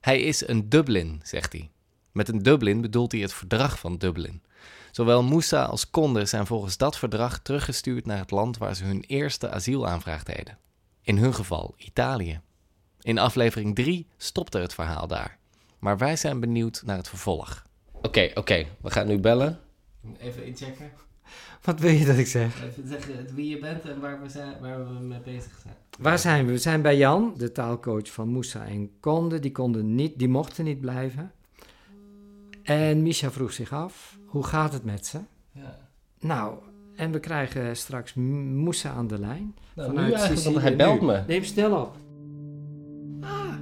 Hij 0.00 0.20
is 0.20 0.48
een 0.48 0.68
Dublin, 0.68 1.20
zegt 1.22 1.52
hij. 1.52 1.70
Met 2.16 2.28
een 2.28 2.42
Dublin 2.42 2.80
bedoelt 2.80 3.12
hij 3.12 3.20
het 3.20 3.32
verdrag 3.32 3.78
van 3.78 3.96
Dublin. 3.96 4.42
Zowel 4.90 5.22
Moussa 5.22 5.64
als 5.64 5.90
Conde 5.90 6.24
zijn 6.24 6.46
volgens 6.46 6.76
dat 6.76 6.98
verdrag 6.98 7.38
teruggestuurd 7.38 8.06
naar 8.06 8.18
het 8.18 8.30
land 8.30 8.58
waar 8.58 8.74
ze 8.74 8.84
hun 8.84 9.04
eerste 9.06 9.50
asielaanvraag 9.50 10.22
deden. 10.22 10.58
In 11.02 11.18
hun 11.18 11.34
geval 11.34 11.74
Italië. 11.76 12.40
In 13.00 13.18
aflevering 13.18 13.74
3 13.74 14.06
stopte 14.16 14.58
het 14.58 14.74
verhaal 14.74 15.06
daar. 15.06 15.38
Maar 15.78 15.98
wij 15.98 16.16
zijn 16.16 16.40
benieuwd 16.40 16.82
naar 16.84 16.96
het 16.96 17.08
vervolg. 17.08 17.62
Oké, 17.92 18.30
oké, 18.34 18.66
we 18.80 18.90
gaan 18.90 19.06
nu 19.06 19.18
bellen. 19.18 19.60
Even 20.18 20.46
inchecken. 20.46 20.90
Wat 21.62 21.80
wil 21.80 21.90
je 21.90 22.04
dat 22.04 22.16
ik 22.16 22.26
zeg? 22.26 22.64
Even 22.64 22.88
zeggen 22.88 23.34
wie 23.34 23.48
je 23.48 23.58
bent 23.58 23.84
en 23.84 24.00
waar 24.00 24.22
we, 24.22 24.28
zijn, 24.28 24.60
waar 24.60 24.86
we 24.86 24.92
mee 24.92 25.20
bezig 25.20 25.58
zijn. 25.62 25.74
Waar 25.98 26.18
zijn 26.18 26.46
we? 26.46 26.52
We 26.52 26.58
zijn 26.58 26.82
bij 26.82 26.96
Jan, 26.96 27.34
de 27.36 27.52
taalcoach 27.52 28.12
van 28.12 28.28
Moussa 28.28 28.66
en 28.66 28.90
Konde. 29.00 29.38
Die, 29.38 29.52
konden 29.52 29.94
niet, 29.94 30.18
die 30.18 30.28
mochten 30.28 30.64
niet 30.64 30.80
blijven. 30.80 31.32
En 32.66 33.02
Misha 33.02 33.30
vroeg 33.30 33.52
zich 33.52 33.72
af, 33.72 34.18
hoe 34.26 34.44
gaat 34.44 34.72
het 34.72 34.84
met 34.84 35.06
ze? 35.06 35.18
Ja. 35.52 35.78
Nou, 36.20 36.58
en 36.96 37.12
we 37.12 37.20
krijgen 37.20 37.76
straks 37.76 38.14
Moussa 38.14 38.90
aan 38.90 39.06
de 39.06 39.18
lijn. 39.18 39.54
Nou, 39.74 39.88
vanuit 39.88 40.30
nu 40.30 40.36
Sicilië. 40.36 40.58
Hij 40.58 40.76
belt 40.76 41.00
me. 41.00 41.22
Neem 41.26 41.44
snel 41.44 41.80
op. 41.80 41.96
Ah, 43.20 43.54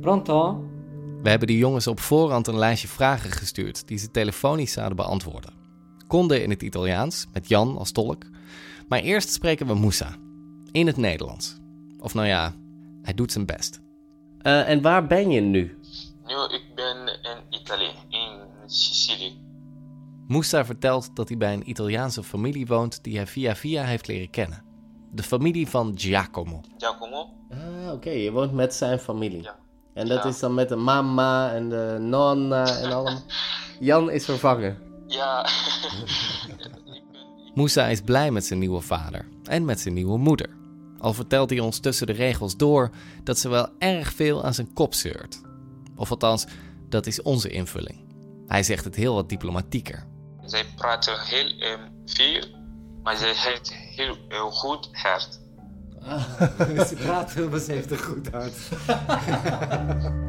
pronto? 0.00 0.64
We 1.22 1.28
hebben 1.28 1.48
die 1.48 1.58
jongens 1.58 1.86
op 1.86 2.00
voorhand 2.00 2.46
een 2.46 2.58
lijstje 2.58 2.88
vragen 2.88 3.30
gestuurd 3.30 3.88
die 3.88 3.98
ze 3.98 4.10
telefonisch 4.10 4.72
zouden 4.72 4.96
beantwoorden. 4.96 5.52
Konden 6.06 6.42
in 6.42 6.50
het 6.50 6.62
Italiaans, 6.62 7.26
met 7.32 7.48
Jan 7.48 7.78
als 7.78 7.92
tolk. 7.92 8.24
Maar 8.88 9.00
eerst 9.00 9.32
spreken 9.32 9.66
we 9.66 9.74
Moussa. 9.74 10.16
In 10.72 10.86
het 10.86 10.96
Nederlands. 10.96 11.56
Of 12.00 12.14
nou 12.14 12.26
ja, 12.26 12.54
hij 13.02 13.14
doet 13.14 13.32
zijn 13.32 13.46
best. 13.46 13.80
Uh, 14.42 14.68
en 14.68 14.82
waar 14.82 15.06
ben 15.06 15.30
je 15.30 15.40
nu? 15.40 15.78
Nu, 16.26 16.34
ik 16.34 16.62
ben 16.74 16.96
in 17.06 17.58
Italië, 17.60 17.90
Sicilië. 18.70 19.38
Moussa 20.26 20.64
vertelt 20.64 21.16
dat 21.16 21.28
hij 21.28 21.36
bij 21.38 21.52
een 21.52 21.68
Italiaanse 21.70 22.22
familie 22.22 22.66
woont 22.66 23.04
die 23.04 23.16
hij 23.16 23.26
via 23.26 23.56
via 23.56 23.84
heeft 23.84 24.06
leren 24.06 24.30
kennen. 24.30 24.62
De 25.12 25.22
familie 25.22 25.68
van 25.68 25.92
Giacomo. 25.98 26.60
Giacomo? 26.78 27.30
Ah, 27.50 27.84
oké. 27.84 27.92
Okay. 27.92 28.22
Je 28.22 28.32
woont 28.32 28.52
met 28.52 28.74
zijn 28.74 28.98
familie. 28.98 29.42
Ja. 29.42 29.56
En 29.94 30.08
dat 30.08 30.22
Ja. 30.22 30.28
is 30.28 30.38
dan 30.38 30.54
met 30.54 30.68
de 30.68 30.76
mama 30.76 31.52
en 31.52 31.68
de 31.68 31.96
nonna 32.00 32.78
en 32.78 32.92
allemaal. 32.92 33.22
Jan 33.80 34.10
is 34.10 34.24
vervangen. 34.24 34.78
Ja. 35.06 35.46
Moussa 37.54 37.86
is 37.86 38.00
blij 38.00 38.30
met 38.30 38.44
zijn 38.44 38.58
nieuwe 38.58 38.80
vader 38.80 39.28
en 39.44 39.64
met 39.64 39.80
zijn 39.80 39.94
nieuwe 39.94 40.18
moeder. 40.18 40.56
Al 40.98 41.12
vertelt 41.12 41.50
hij 41.50 41.60
ons 41.60 41.78
tussen 41.78 42.06
de 42.06 42.12
regels 42.12 42.56
door 42.56 42.90
dat 43.24 43.38
ze 43.38 43.48
wel 43.48 43.68
erg 43.78 44.12
veel 44.12 44.44
aan 44.44 44.54
zijn 44.54 44.72
kop 44.72 44.94
zeurt. 44.94 45.40
Of 45.96 46.10
althans, 46.10 46.46
dat 46.88 47.06
is 47.06 47.22
onze 47.22 47.48
invulling. 47.48 48.06
Hij 48.48 48.62
zegt 48.62 48.84
het 48.84 48.94
heel 48.94 49.14
wat 49.14 49.28
diplomatieker. 49.28 50.06
Zij 50.44 50.64
praten 50.76 51.20
heel 51.20 51.58
ehm, 51.58 51.88
veel, 52.06 52.44
maar 53.02 53.16
zij 53.16 53.32
heeft 53.34 53.72
heel, 53.74 54.16
heel 54.28 54.50
goed 54.50 54.88
hart. 54.92 55.40
ze 56.88 56.96
praat 57.04 57.30
veel, 57.30 57.48
maar 57.48 57.58
ze 57.58 57.72
heeft 57.72 57.90
een 57.90 57.98
goed 57.98 58.30
hart. 58.30 58.54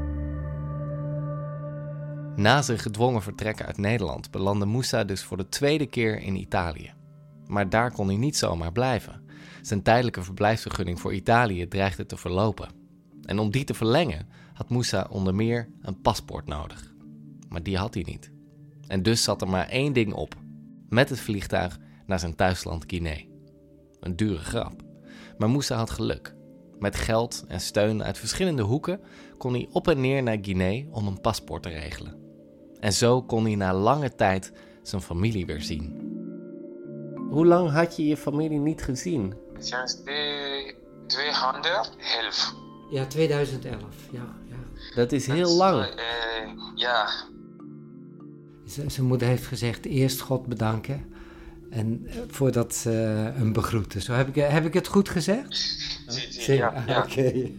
Na 2.35 2.61
zijn 2.61 2.79
gedwongen 2.79 3.21
vertrek 3.21 3.63
uit 3.63 3.77
Nederland 3.77 4.31
belandde 4.31 4.65
Moussa 4.65 5.03
dus 5.03 5.23
voor 5.23 5.37
de 5.37 5.49
tweede 5.49 5.85
keer 5.85 6.21
in 6.21 6.35
Italië. 6.35 6.93
Maar 7.47 7.69
daar 7.69 7.91
kon 7.91 8.07
hij 8.07 8.17
niet 8.17 8.37
zomaar 8.37 8.71
blijven. 8.71 9.21
Zijn 9.61 9.81
tijdelijke 9.81 10.23
verblijfsvergunning 10.23 10.99
voor 10.99 11.13
Italië 11.13 11.67
dreigde 11.67 12.05
te 12.05 12.17
verlopen. 12.17 12.69
En 13.25 13.39
om 13.39 13.51
die 13.51 13.63
te 13.63 13.73
verlengen 13.73 14.27
had 14.53 14.69
Moussa 14.69 15.07
onder 15.09 15.35
meer 15.35 15.69
een 15.81 16.01
paspoort 16.01 16.47
nodig. 16.47 16.88
Maar 17.49 17.63
die 17.63 17.77
had 17.77 17.93
hij 17.93 18.03
niet. 18.07 18.31
En 18.87 19.03
dus 19.03 19.23
zat 19.23 19.41
er 19.41 19.49
maar 19.49 19.67
één 19.69 19.93
ding 19.93 20.13
op: 20.13 20.35
met 20.89 21.09
het 21.09 21.19
vliegtuig 21.19 21.77
naar 22.05 22.19
zijn 22.19 22.35
thuisland 22.35 22.83
Guinea. 22.87 23.21
Een 23.99 24.15
dure 24.15 24.37
grap. 24.37 24.81
Maar 25.37 25.49
Moussa 25.49 25.75
had 25.75 25.89
geluk. 25.89 26.35
Met 26.79 26.95
geld 26.95 27.43
en 27.47 27.61
steun 27.61 28.03
uit 28.03 28.17
verschillende 28.17 28.61
hoeken 28.61 28.99
kon 29.37 29.53
hij 29.53 29.67
op 29.71 29.87
en 29.87 30.01
neer 30.01 30.23
naar 30.23 30.37
Guinea 30.41 30.85
om 30.91 31.07
een 31.07 31.21
paspoort 31.21 31.63
te 31.63 31.69
regelen. 31.69 32.15
En 32.79 32.93
zo 32.93 33.21
kon 33.21 33.43
hij 33.43 33.55
na 33.55 33.73
lange 33.73 34.15
tijd 34.15 34.51
zijn 34.83 35.01
familie 35.01 35.45
weer 35.45 35.61
zien. 35.61 36.07
Hoe 37.29 37.45
lang 37.45 37.71
had 37.71 37.95
je 37.95 38.07
je 38.07 38.17
familie 38.17 38.59
niet 38.59 38.83
gezien? 38.83 39.33
Sinds 39.57 40.03
de 40.03 40.75
211. 41.07 41.89
Ja, 42.89 43.05
2011. 43.05 43.83
Ja, 44.11 44.35
ja. 44.49 44.55
Dat 44.95 45.11
is 45.11 45.27
heel 45.27 45.55
lang. 45.55 45.83
Eh, 45.83 46.51
ja, 46.75 47.09
Zijn 48.69 49.05
moeder 49.07 49.27
heeft 49.27 49.45
gezegd 49.45 49.85
eerst 49.85 50.19
God 50.19 50.45
bedanken. 50.45 51.13
En 51.69 52.05
eh, 52.05 52.15
voordat 52.27 52.75
ze 52.75 52.89
hem 53.35 53.53
begroeten. 53.53 54.01
Zo 54.01 54.13
heb 54.13 54.27
ik, 54.27 54.35
heb 54.35 54.65
ik 54.65 54.73
het 54.73 54.87
goed 54.87 55.09
gezegd? 55.09 55.77
ja, 56.47 56.67
Ah, 56.67 56.87
ja. 56.87 57.03
Oké. 57.03 57.51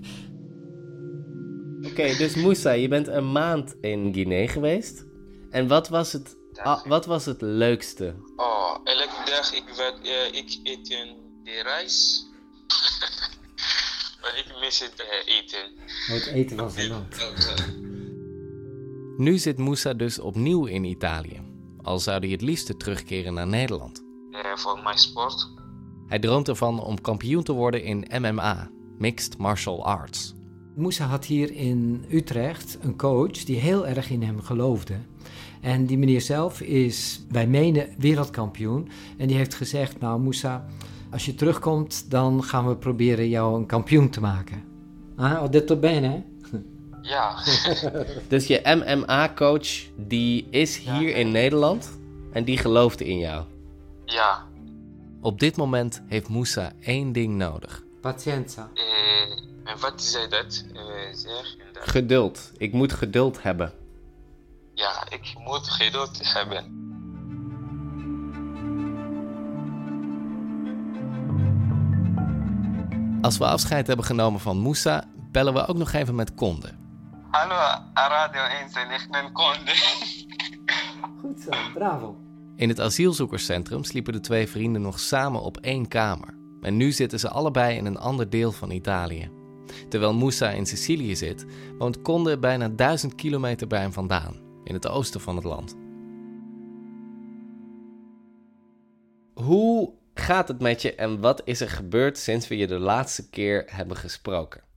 Oké, 1.82 2.16
dus 2.16 2.34
Moussa, 2.34 2.70
je 2.70 2.88
bent 2.88 3.06
een 3.08 3.32
maand 3.32 3.74
in 3.80 4.14
Guinea 4.14 4.46
geweest. 4.46 5.04
En 5.50 5.68
wat 5.68 5.88
was 5.88 6.12
het, 6.12 6.36
ah, 6.54 6.86
wat 6.86 7.06
was 7.06 7.24
het 7.24 7.40
leukste? 7.40 8.14
Oh, 8.36 8.76
elke 8.84 9.30
dag 9.30 9.52
ik, 9.54 9.64
werd, 9.76 9.94
eh, 10.02 10.38
ik 10.38 10.58
eet 10.62 10.90
een 10.92 11.16
de 11.44 11.62
rijst. 11.62 12.26
maar 14.20 14.38
ik 14.38 14.60
mis 14.60 14.80
het 14.80 14.94
eh, 15.00 15.34
eten. 15.36 15.58
Oh, 16.08 16.14
het 16.14 16.26
eten 16.26 16.56
van 16.56 16.70
zijn 16.70 16.88
land. 16.88 17.16
Nu 19.20 19.38
zit 19.38 19.58
Moussa 19.58 19.94
dus 19.94 20.18
opnieuw 20.18 20.66
in 20.66 20.84
Italië. 20.84 21.40
Al 21.82 21.98
zou 21.98 22.18
hij 22.18 22.28
het 22.28 22.42
liefste 22.42 22.76
terugkeren 22.76 23.34
naar 23.34 23.46
Nederland. 23.46 24.04
Eh, 24.30 24.56
voor 24.56 24.80
mijn 24.84 24.98
sport. 24.98 25.48
Hij 26.06 26.18
droomt 26.18 26.48
ervan 26.48 26.82
om 26.82 27.00
kampioen 27.00 27.42
te 27.42 27.52
worden 27.52 27.84
in 27.84 28.06
MMA, 28.20 28.70
Mixed 28.98 29.38
Martial 29.38 29.84
Arts. 29.84 30.34
Moussa 30.74 31.06
had 31.06 31.24
hier 31.24 31.52
in 31.52 32.04
Utrecht 32.10 32.78
een 32.82 32.96
coach 32.96 33.44
die 33.44 33.56
heel 33.56 33.86
erg 33.86 34.10
in 34.10 34.22
hem 34.22 34.40
geloofde. 34.40 34.94
En 35.60 35.86
die 35.86 35.98
meneer 35.98 36.20
zelf 36.20 36.60
is 36.60 37.26
bij 37.30 37.46
menen 37.46 37.88
wereldkampioen. 37.98 38.88
En 39.18 39.26
die 39.26 39.36
heeft 39.36 39.54
gezegd, 39.54 40.00
nou 40.00 40.20
Moussa, 40.20 40.66
als 41.10 41.24
je 41.24 41.34
terugkomt, 41.34 42.10
dan 42.10 42.44
gaan 42.44 42.68
we 42.68 42.76
proberen 42.76 43.28
jou 43.28 43.58
een 43.58 43.66
kampioen 43.66 44.10
te 44.10 44.20
maken. 44.20 44.62
Ah, 45.16 45.38
ho 45.38 45.48
detto 45.48 45.76
bene? 45.76 46.22
Ja. 47.02 47.34
Dus 48.28 48.46
je 48.46 48.60
MMA-coach, 48.64 49.68
die 49.96 50.46
is 50.50 50.76
hier 50.76 51.16
in 51.16 51.30
Nederland 51.30 51.98
en 52.32 52.44
die 52.44 52.58
geloofde 52.58 53.04
in 53.04 53.18
jou. 53.18 53.44
ja. 54.04 54.48
Op 55.22 55.40
dit 55.40 55.56
moment 55.56 56.02
heeft 56.08 56.28
Moussa 56.28 56.72
één 56.80 57.12
ding 57.12 57.34
nodig. 57.36 57.82
Pazienza. 58.00 58.70
Eh, 58.74 59.70
en 59.72 59.80
wat 59.80 60.02
zei 60.02 60.28
dat? 60.28 60.64
Eh, 60.74 60.80
zeg 61.14 61.56
inderdaad. 61.58 61.88
Geduld. 61.88 62.52
Ik 62.56 62.72
moet 62.72 62.92
geduld 62.92 63.42
hebben. 63.42 63.72
Ja, 64.74 65.04
ik 65.08 65.34
moet 65.44 65.68
geduld 65.68 66.20
hebben. 66.34 66.78
Als 73.22 73.38
we 73.38 73.44
afscheid 73.46 73.86
hebben 73.86 74.04
genomen 74.04 74.40
van 74.40 74.58
Moussa, 74.58 75.04
bellen 75.32 75.54
we 75.54 75.66
ook 75.66 75.76
nog 75.76 75.92
even 75.92 76.14
met 76.14 76.34
Konde. 76.34 76.68
Hallo, 77.30 77.84
Radio 77.94 78.40
1 78.42 78.90
ik 78.90 79.08
ben 79.10 79.32
Konde. 79.32 79.72
Goed 81.20 81.40
zo, 81.40 81.50
bravo. 81.74 82.16
In 82.56 82.68
het 82.68 82.80
asielzoekerscentrum 82.80 83.84
sliepen 83.84 84.12
de 84.12 84.20
twee 84.20 84.48
vrienden 84.48 84.82
nog 84.82 85.00
samen 85.00 85.40
op 85.40 85.56
één 85.56 85.88
kamer. 85.88 86.34
En 86.60 86.76
nu 86.76 86.92
zitten 86.92 87.18
ze 87.18 87.28
allebei 87.28 87.76
in 87.76 87.86
een 87.86 87.98
ander 87.98 88.30
deel 88.30 88.52
van 88.52 88.70
Italië. 88.70 89.30
Terwijl 89.88 90.14
Moussa 90.14 90.50
in 90.50 90.66
Sicilië 90.66 91.16
zit, 91.16 91.46
woont 91.78 92.02
Conde 92.02 92.38
bijna 92.38 92.68
duizend 92.68 93.14
kilometer 93.14 93.66
bij 93.66 93.80
hem 93.80 93.92
vandaan, 93.92 94.36
in 94.64 94.74
het 94.74 94.88
oosten 94.88 95.20
van 95.20 95.36
het 95.36 95.44
land. 95.44 95.76
Hoe 99.34 99.92
gaat 100.14 100.48
het 100.48 100.60
met 100.60 100.82
je 100.82 100.94
en 100.94 101.20
wat 101.20 101.42
is 101.44 101.60
er 101.60 101.70
gebeurd 101.70 102.18
sinds 102.18 102.48
we 102.48 102.56
je 102.56 102.66
de 102.66 102.78
laatste 102.78 103.28
keer 103.28 103.64
hebben 103.66 103.96
gesproken? 103.96 104.68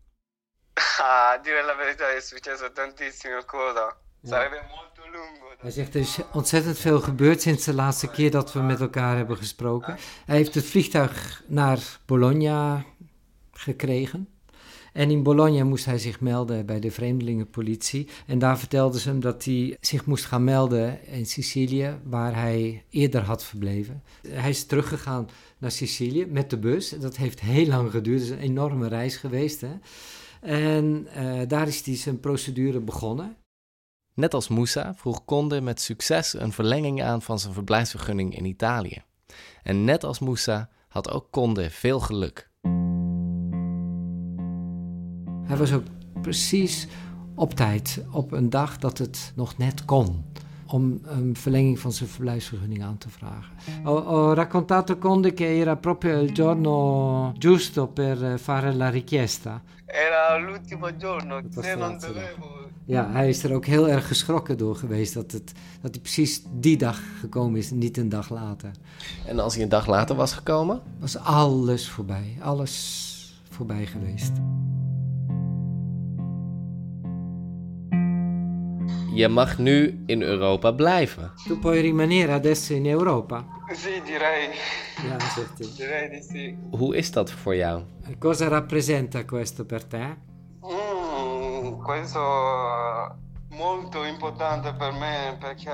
A 1.01 1.39
dire 1.43 1.63
la 1.63 1.75
verità 1.75 2.15
è 2.15 2.19
successo 2.19 2.71
tantissime 2.71 3.43
cose. 3.45 3.95
Sarebbe 4.23 4.61
molto 4.69 5.01
lungo. 5.11 5.43
Hij 5.57 5.71
zegt 5.71 5.95
er 5.95 6.01
is 6.01 6.19
ontzettend 6.31 6.77
veel 6.77 6.99
gebeurd 6.99 7.41
sinds 7.41 7.65
de 7.65 7.73
laatste 7.73 8.07
keer 8.07 8.31
dat 8.31 8.53
we 8.53 8.59
met 8.59 8.79
elkaar 8.79 9.15
hebben 9.15 9.37
gesproken. 9.37 9.97
Hij 10.25 10.35
heeft 10.35 10.55
het 10.55 10.65
vliegtuig 10.65 11.43
naar 11.47 11.99
Bologna 12.05 12.85
gekregen. 13.51 14.27
En 14.93 15.11
in 15.11 15.23
Bologna 15.23 15.63
moest 15.63 15.85
hij 15.85 15.97
zich 15.97 16.19
melden 16.19 16.65
bij 16.65 16.79
de 16.79 16.91
vreemdelingenpolitie. 16.91 18.09
En 18.27 18.39
daar 18.39 18.59
vertelden 18.59 18.99
ze 18.99 19.09
hem 19.09 19.19
dat 19.19 19.43
hij 19.43 19.77
zich 19.81 20.05
moest 20.05 20.25
gaan 20.25 20.43
melden 20.43 21.05
in 21.05 21.25
Sicilië, 21.25 21.99
waar 22.03 22.35
hij 22.35 22.83
eerder 22.89 23.21
had 23.21 23.43
verbleven. 23.43 24.03
Hij 24.27 24.49
is 24.49 24.65
teruggegaan 24.65 25.29
naar 25.57 25.71
Sicilië 25.71 26.25
met 26.25 26.49
de 26.49 26.57
bus. 26.57 26.89
Dat 26.89 27.15
heeft 27.15 27.39
heel 27.39 27.67
lang 27.67 27.91
geduurd. 27.91 28.19
Het 28.19 28.29
is 28.29 28.35
een 28.35 28.43
enorme 28.43 28.87
reis 28.87 29.15
geweest. 29.15 29.61
Hè? 29.61 29.73
En 30.43 31.07
eh, 31.07 31.47
daar 31.47 31.67
is 31.67 31.85
hij 31.85 31.95
zijn 31.95 32.19
procedure 32.19 32.79
begonnen. 32.79 33.37
Net 34.13 34.33
als 34.33 34.47
Moussa 34.47 34.95
vroeg 34.95 35.25
Conde 35.25 35.61
met 35.61 35.81
succes 35.81 36.33
een 36.33 36.51
verlenging 36.51 37.03
aan 37.03 37.21
van 37.21 37.39
zijn 37.39 37.53
verblijfsvergunning 37.53 38.37
in 38.37 38.45
Italië. 38.45 39.03
En 39.63 39.83
net 39.83 40.03
als 40.03 40.19
Moussa 40.19 40.69
had 40.87 41.11
ook 41.11 41.27
Conde 41.31 41.69
veel 41.69 41.99
geluk. 41.99 42.49
Hij 45.43 45.57
was 45.57 45.73
ook 45.73 45.83
precies 46.21 46.87
op 47.35 47.53
tijd, 47.53 48.05
op 48.11 48.31
een 48.31 48.49
dag 48.49 48.77
dat 48.77 48.97
het 48.97 49.31
nog 49.35 49.57
net 49.57 49.85
kon, 49.85 50.23
om 50.73 50.99
een 51.03 51.35
verlenging 51.35 51.79
van 51.79 51.91
zijn 51.91 52.09
verblijfsvergunning 52.09 52.83
aan 52.83 52.97
te 52.97 53.09
vragen. 53.09 53.53
Ho, 53.83 54.03
ho 54.03 54.33
raccontato 54.33 54.97
Conde 54.97 55.33
che 55.33 55.59
era 55.59 55.75
proprio 55.75 56.21
il 56.21 56.33
giorno 56.33 57.33
giusto 57.37 57.87
per 57.87 58.23
eh, 58.23 58.37
fare 58.37 58.73
la 58.73 58.89
richiesta. 58.89 59.61
Era 59.85 60.37
l'ultimo 60.37 60.97
giorno, 60.97 61.41
was 61.53 61.65
se 61.65 61.71
de 61.71 61.77
non 61.77 61.89
laatste 61.89 62.13
dag. 62.13 62.23
dovevo. 62.23 62.69
Ja, 62.85 63.11
hij 63.11 63.29
is 63.29 63.43
er 63.43 63.53
ook 63.53 63.65
heel 63.65 63.89
erg 63.89 64.07
geschrokken 64.07 64.57
door 64.57 64.75
geweest 64.75 65.13
dat, 65.13 65.31
het, 65.31 65.51
dat 65.81 65.91
hij 65.91 65.99
precies 66.01 66.43
die 66.51 66.77
dag 66.77 66.99
gekomen 67.19 67.59
is, 67.59 67.71
niet 67.71 67.97
een 67.97 68.09
dag 68.09 68.29
later. 68.29 68.71
En 69.25 69.39
als 69.39 69.53
hij 69.53 69.63
een 69.63 69.69
dag 69.69 69.87
later 69.87 70.15
was 70.15 70.33
gekomen? 70.33 70.81
Was 70.99 71.17
alles 71.17 71.89
voorbij, 71.89 72.37
alles 72.41 73.41
voorbij 73.49 73.85
geweest. 73.85 74.31
Je 79.13 79.27
mag 79.27 79.57
nu 79.57 80.03
in 80.05 80.21
Europa 80.21 80.71
blijven. 80.71 81.31
Tu 81.47 81.59
puoi 81.59 81.81
rimanere 81.81 82.31
adesso 82.31 82.73
in 82.73 82.85
Europa. 82.85 83.45
Sì, 83.73 84.01
direi. 84.05 84.49
Ja, 85.09 85.19
zegt 85.19 85.57
hij. 85.57 85.67
Direi 85.77 86.09
di 86.09 86.21
sì. 86.21 86.57
Hoe 86.71 86.95
is 86.95 87.11
dat 87.11 87.31
voor 87.31 87.55
jou? 87.55 87.83
Cosa 88.19 88.47
rappresenta 88.47 89.25
questo 89.25 89.65
per 89.65 89.87
te? 89.87 90.15
Mm, 90.65 91.81
questo 91.83 92.19
molto 93.49 94.03
importante 94.03 94.73
per 94.73 94.91
me 94.91 95.35
perché 95.39 95.71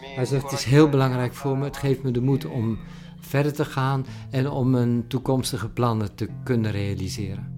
mi 0.00 0.14
Hij 0.14 0.24
zegt, 0.24 0.42
het 0.42 0.52
is 0.52 0.64
heel 0.64 0.88
belangrijk 0.88 1.34
voor 1.34 1.58
me. 1.58 1.64
Het 1.64 1.76
geeft 1.76 2.02
me 2.02 2.10
de 2.10 2.20
moed 2.20 2.44
om 2.44 2.78
verder 3.20 3.52
te 3.52 3.64
gaan 3.64 4.06
en 4.30 4.50
om 4.50 4.70
mijn 4.70 5.06
toekomstige 5.08 5.68
plannen 5.68 6.14
te 6.14 6.28
kunnen 6.44 6.70
realiseren. 6.70 7.56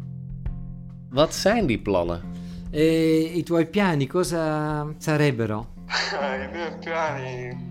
Wat 1.11 1.35
zijn 1.35 1.67
die 1.67 1.79
plannen? 1.79 2.23
E 2.72 3.33
i 3.35 3.42
tuoi 3.42 3.66
piani 3.66 4.06
cosa 4.06 4.87
sarebbero? 4.98 5.74
I 6.14 6.48
miei 6.52 6.78
piani 6.78 7.68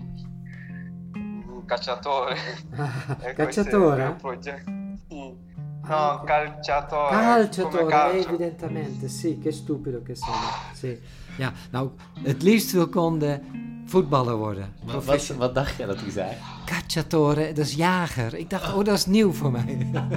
un 1.14 1.64
cacciatore. 1.64 2.36
È 3.20 3.28
il 3.28 3.34
Cacciatore? 3.34 4.16
progetto. 4.20 4.70
Mm. 4.70 5.48
No, 5.82 6.22
calciatore. 6.24 7.16
Calciatore, 7.16 7.86
calcio. 7.86 8.28
evidentemente. 8.28 9.08
Sì, 9.08 9.38
che 9.38 9.50
stupido 9.50 10.02
che 10.02 10.14
sono. 10.14 10.36
Sì. 10.74 10.98
Ja, 11.36 11.52
nou, 11.70 11.90
het 12.22 12.42
liefst 12.42 12.72
wil 12.74 12.88
Conde 12.88 13.40
voetballer 13.86 14.36
worden. 14.36 14.72
Wat, 14.84 15.04
wat, 15.04 15.26
wat 15.36 15.54
dacht 15.54 15.76
je 15.76 15.86
dat 15.86 16.00
hij 16.00 16.10
zei? 16.10 16.36
Cacciatore, 16.66 17.52
dat 17.52 17.64
is 17.64 17.74
jager. 17.74 18.34
Ik 18.34 18.50
dacht, 18.50 18.72
oh, 18.74 18.84
dat 18.84 18.94
is 18.94 19.06
nieuw 19.06 19.32
voor 19.32 19.50
mij. 19.50 19.86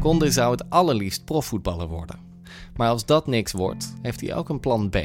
Conde 0.00 0.30
zou 0.30 0.50
het 0.50 0.70
allerliefst 0.70 1.24
profvoetballer 1.24 1.88
worden. 1.88 2.25
Maar 2.76 2.88
als 2.88 3.06
dat 3.06 3.26
niks 3.26 3.52
wordt, 3.52 3.94
heeft 4.02 4.20
hij 4.20 4.34
ook 4.34 4.48
een 4.48 4.60
plan 4.60 4.90
B. 4.90 4.96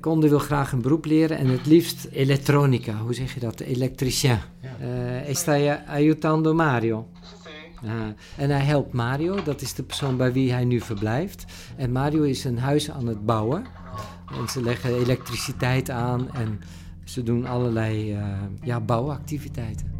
Conde 0.00 0.28
wil 0.28 0.38
graag 0.38 0.72
een 0.72 0.82
beroep 0.82 1.04
leren 1.04 1.38
en 1.38 1.46
het 1.46 1.66
liefst 1.66 2.08
elektronica. 2.12 2.96
Hoe 2.96 3.14
zeg 3.14 3.34
je 3.34 3.40
dat? 3.40 3.60
Elektricien. 3.60 4.38
Eh, 4.80 5.28
e 5.28 5.34
stai 5.34 5.78
aiutando 5.86 6.54
Mario? 6.54 7.08
Ja, 7.82 8.14
en 8.36 8.50
hij 8.50 8.64
helpt 8.64 8.92
Mario, 8.92 9.42
dat 9.42 9.60
is 9.60 9.74
de 9.74 9.82
persoon 9.82 10.16
bij 10.16 10.32
wie 10.32 10.52
hij 10.52 10.64
nu 10.64 10.80
verblijft. 10.80 11.44
En 11.76 11.92
Mario 11.92 12.22
is 12.22 12.44
een 12.44 12.58
huis 12.58 12.90
aan 12.90 13.06
het 13.06 13.26
bouwen. 13.26 13.64
En 14.38 14.48
ze 14.48 14.62
leggen 14.62 14.94
elektriciteit 14.94 15.90
aan 15.90 16.32
en 16.32 16.60
ze 17.04 17.22
doen 17.22 17.46
allerlei 17.46 18.12
eh, 18.12 18.26
ja, 18.62 18.80
bouwactiviteiten. 18.80 19.92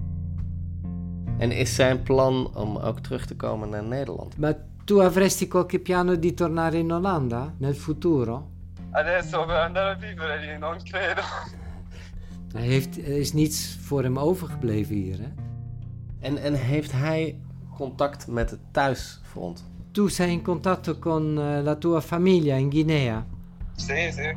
En 1.39 1.51
is 1.51 1.75
zijn 1.75 2.03
plan 2.03 2.57
om 2.57 2.77
ook 2.77 3.01
terug 3.01 3.27
te 3.27 3.37
komen 3.37 3.69
naar 3.69 3.85
Nederland? 3.85 4.37
Maar 4.39 4.57
tu 4.91 4.99
avresti 4.99 5.47
qualche 5.47 5.79
piano 5.79 6.17
di 6.17 6.35
tornare 6.35 6.79
in 6.79 6.93
Olanda 6.93 7.55
nel 7.59 7.77
futuro? 7.77 8.49
Adesso 8.91 9.45
per 9.45 9.57
andare 9.57 9.91
a 9.91 9.95
vivere 9.95 10.41
lì 10.41 10.59
non 10.59 10.79
credo. 10.83 11.21
Hij 12.53 12.67
heeft, 12.67 12.97
er 12.97 13.17
is 13.17 13.33
niets 13.33 13.77
voor 13.81 14.03
hem 14.03 14.19
overgebleven 14.19 14.95
hier. 14.95 15.19
Hè? 15.19 15.29
En, 16.19 16.39
en 16.39 16.55
heeft 16.55 16.93
hij 16.93 17.39
contact 17.77 18.27
met 18.27 18.51
het 18.51 18.61
thuisfront? 18.71 19.65
Tu 19.91 20.09
sei 20.09 20.31
in 20.31 20.43
contatto 20.43 20.99
con 20.99 21.39
eh, 21.39 21.63
la 21.63 21.75
tua 21.75 22.01
famiglia 22.01 22.57
in 22.57 22.71
Guinea? 22.71 23.27
Sì, 23.77 24.11
sì. 24.13 24.37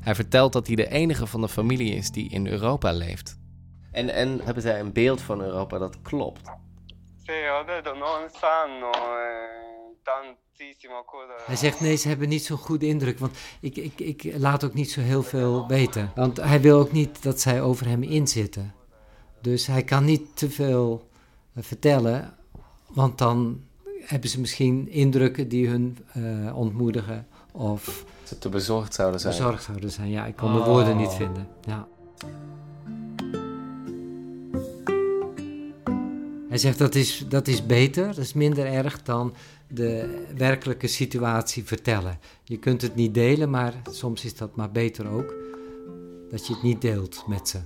Hij 0.00 0.14
vertelt 0.14 0.52
dat 0.52 0.66
hij 0.66 0.76
de 0.76 0.88
enige 0.88 1.26
van 1.26 1.40
de 1.40 1.48
familie 1.48 1.94
is 1.94 2.10
die 2.10 2.30
in 2.30 2.46
Europa 2.46 2.92
leeft. 2.92 3.38
En, 3.90 4.14
en 4.14 4.40
hebben 4.44 4.62
zij 4.62 4.80
een 4.80 4.92
beeld 4.92 5.20
van 5.20 5.40
Europa 5.40 5.78
dat 5.78 6.02
klopt? 6.02 6.50
Sì, 7.26 7.32
ho 7.48 7.64
detto 7.64 7.94
non 7.94 8.28
sanno 8.40 8.90
eh. 8.90 9.64
Hij 11.46 11.56
zegt 11.56 11.80
nee, 11.80 11.96
ze 11.96 12.08
hebben 12.08 12.28
niet 12.28 12.44
zo'n 12.44 12.58
goede 12.58 12.86
indruk, 12.86 13.18
want 13.18 13.36
ik, 13.60 13.76
ik, 13.76 14.00
ik 14.00 14.32
laat 14.36 14.64
ook 14.64 14.74
niet 14.74 14.90
zo 14.90 15.00
heel 15.00 15.22
veel 15.22 15.66
weten. 15.66 16.12
Want 16.14 16.36
hij 16.36 16.60
wil 16.60 16.78
ook 16.78 16.92
niet 16.92 17.22
dat 17.22 17.40
zij 17.40 17.62
over 17.62 17.86
hem 17.86 18.02
inzitten. 18.02 18.74
Dus 19.40 19.66
hij 19.66 19.82
kan 19.82 20.04
niet 20.04 20.36
te 20.36 20.50
veel 20.50 21.08
eh, 21.54 21.62
vertellen, 21.62 22.34
want 22.86 23.18
dan 23.18 23.64
hebben 24.00 24.28
ze 24.30 24.40
misschien 24.40 24.88
indrukken 24.88 25.48
die 25.48 25.68
hun 25.68 25.98
eh, 26.12 26.56
ontmoedigen 26.56 27.26
of 27.52 28.04
Ze 28.24 28.38
te 28.38 28.48
bezorgd 28.48 28.94
zouden 28.94 29.20
zijn. 29.20 29.36
bezorgd 29.36 29.62
zouden 29.62 29.90
zijn. 29.90 30.10
Ja, 30.10 30.26
ik 30.26 30.36
kon 30.36 30.52
de 30.52 30.64
woorden 30.64 30.96
niet 30.96 31.12
vinden. 31.12 31.48
Ja. 31.66 31.86
Hij 36.54 36.62
zegt 36.62 36.78
dat 36.78 36.94
is, 36.94 37.24
dat 37.28 37.48
is 37.48 37.66
beter, 37.66 38.06
dat 38.06 38.18
is 38.18 38.32
minder 38.32 38.66
erg 38.66 39.02
dan 39.02 39.34
de 39.68 40.22
werkelijke 40.36 40.86
situatie 40.86 41.64
vertellen. 41.64 42.18
Je 42.44 42.58
kunt 42.58 42.82
het 42.82 42.94
niet 42.94 43.14
delen, 43.14 43.50
maar 43.50 43.74
soms 43.90 44.24
is 44.24 44.36
dat 44.36 44.56
maar 44.56 44.70
beter 44.70 45.08
ook. 45.08 45.34
Dat 46.30 46.46
je 46.46 46.52
het 46.52 46.62
niet 46.62 46.80
deelt 46.80 47.24
met 47.26 47.48
ze. 47.48 47.58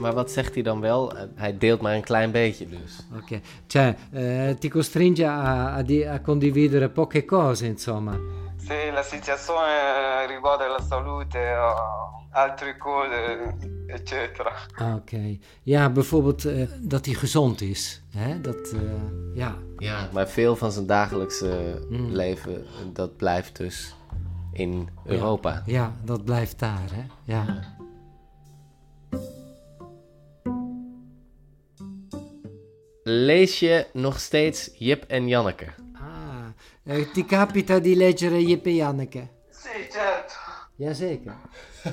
Maar 0.00 0.14
wat 0.14 0.30
zegt 0.30 0.54
hij 0.54 0.62
dan 0.62 0.80
wel? 0.80 1.12
Hij 1.34 1.58
deelt 1.58 1.80
maar 1.80 1.94
een 1.94 2.04
klein 2.04 2.30
beetje 2.30 2.68
dus. 2.68 3.06
Ok, 3.16 3.40
cioè 3.66 3.96
eh, 4.12 4.50
ti 4.58 4.68
costringe 4.68 5.26
a, 5.26 5.78
a 5.78 6.12
a 6.12 6.20
condividere 6.20 6.90
poche 6.90 7.24
cose, 7.24 7.64
insomma. 7.64 8.18
Se 8.66 8.90
la 8.92 9.02
situazione 9.02 10.26
riguarda 10.26 10.66
la 10.68 10.80
salute 10.88 11.38
o 11.38 11.74
altre 12.32 12.76
cose, 12.78 13.54
eccetera. 13.86 14.52
Ah, 14.74 14.94
Oké, 14.94 15.38
ja, 15.62 15.90
bijvoorbeeld 15.90 16.44
eh, 16.44 16.68
dat 16.80 17.04
hij 17.06 17.14
gezond 17.14 17.60
is. 17.60 18.02
Hè? 18.16 18.40
Dat, 18.40 18.72
eh, 18.72 18.80
ja. 19.34 19.54
Ja, 19.78 20.08
maar 20.12 20.28
veel 20.28 20.56
van 20.56 20.72
zijn 20.72 20.86
dagelijkse 20.86 21.80
Mm. 21.90 22.10
leven, 22.12 22.66
dat 22.92 23.16
blijft 23.16 23.56
dus 23.56 23.94
in 24.52 24.88
Europa. 25.04 25.62
Ja, 25.66 25.92
dat 26.04 26.24
blijft 26.24 26.58
daar, 26.58 26.88
hè? 26.92 27.04
Ja. 27.24 27.60
Lees 33.02 33.58
je 33.58 33.86
nog 33.92 34.20
steeds 34.20 34.70
Jip 34.78 35.04
en 35.04 35.28
Janneke? 35.28 35.66
Eh, 36.88 37.10
ti 37.10 37.24
capita 37.24 37.80
di 37.80 37.96
leggere 37.96 38.38
Jip 38.38 38.64
e 38.66 38.70
Janneke? 38.70 39.30
Sì, 39.50 39.88
certo. 39.90 40.34
Jazeker. 40.76 41.36
Sì, 41.82 41.90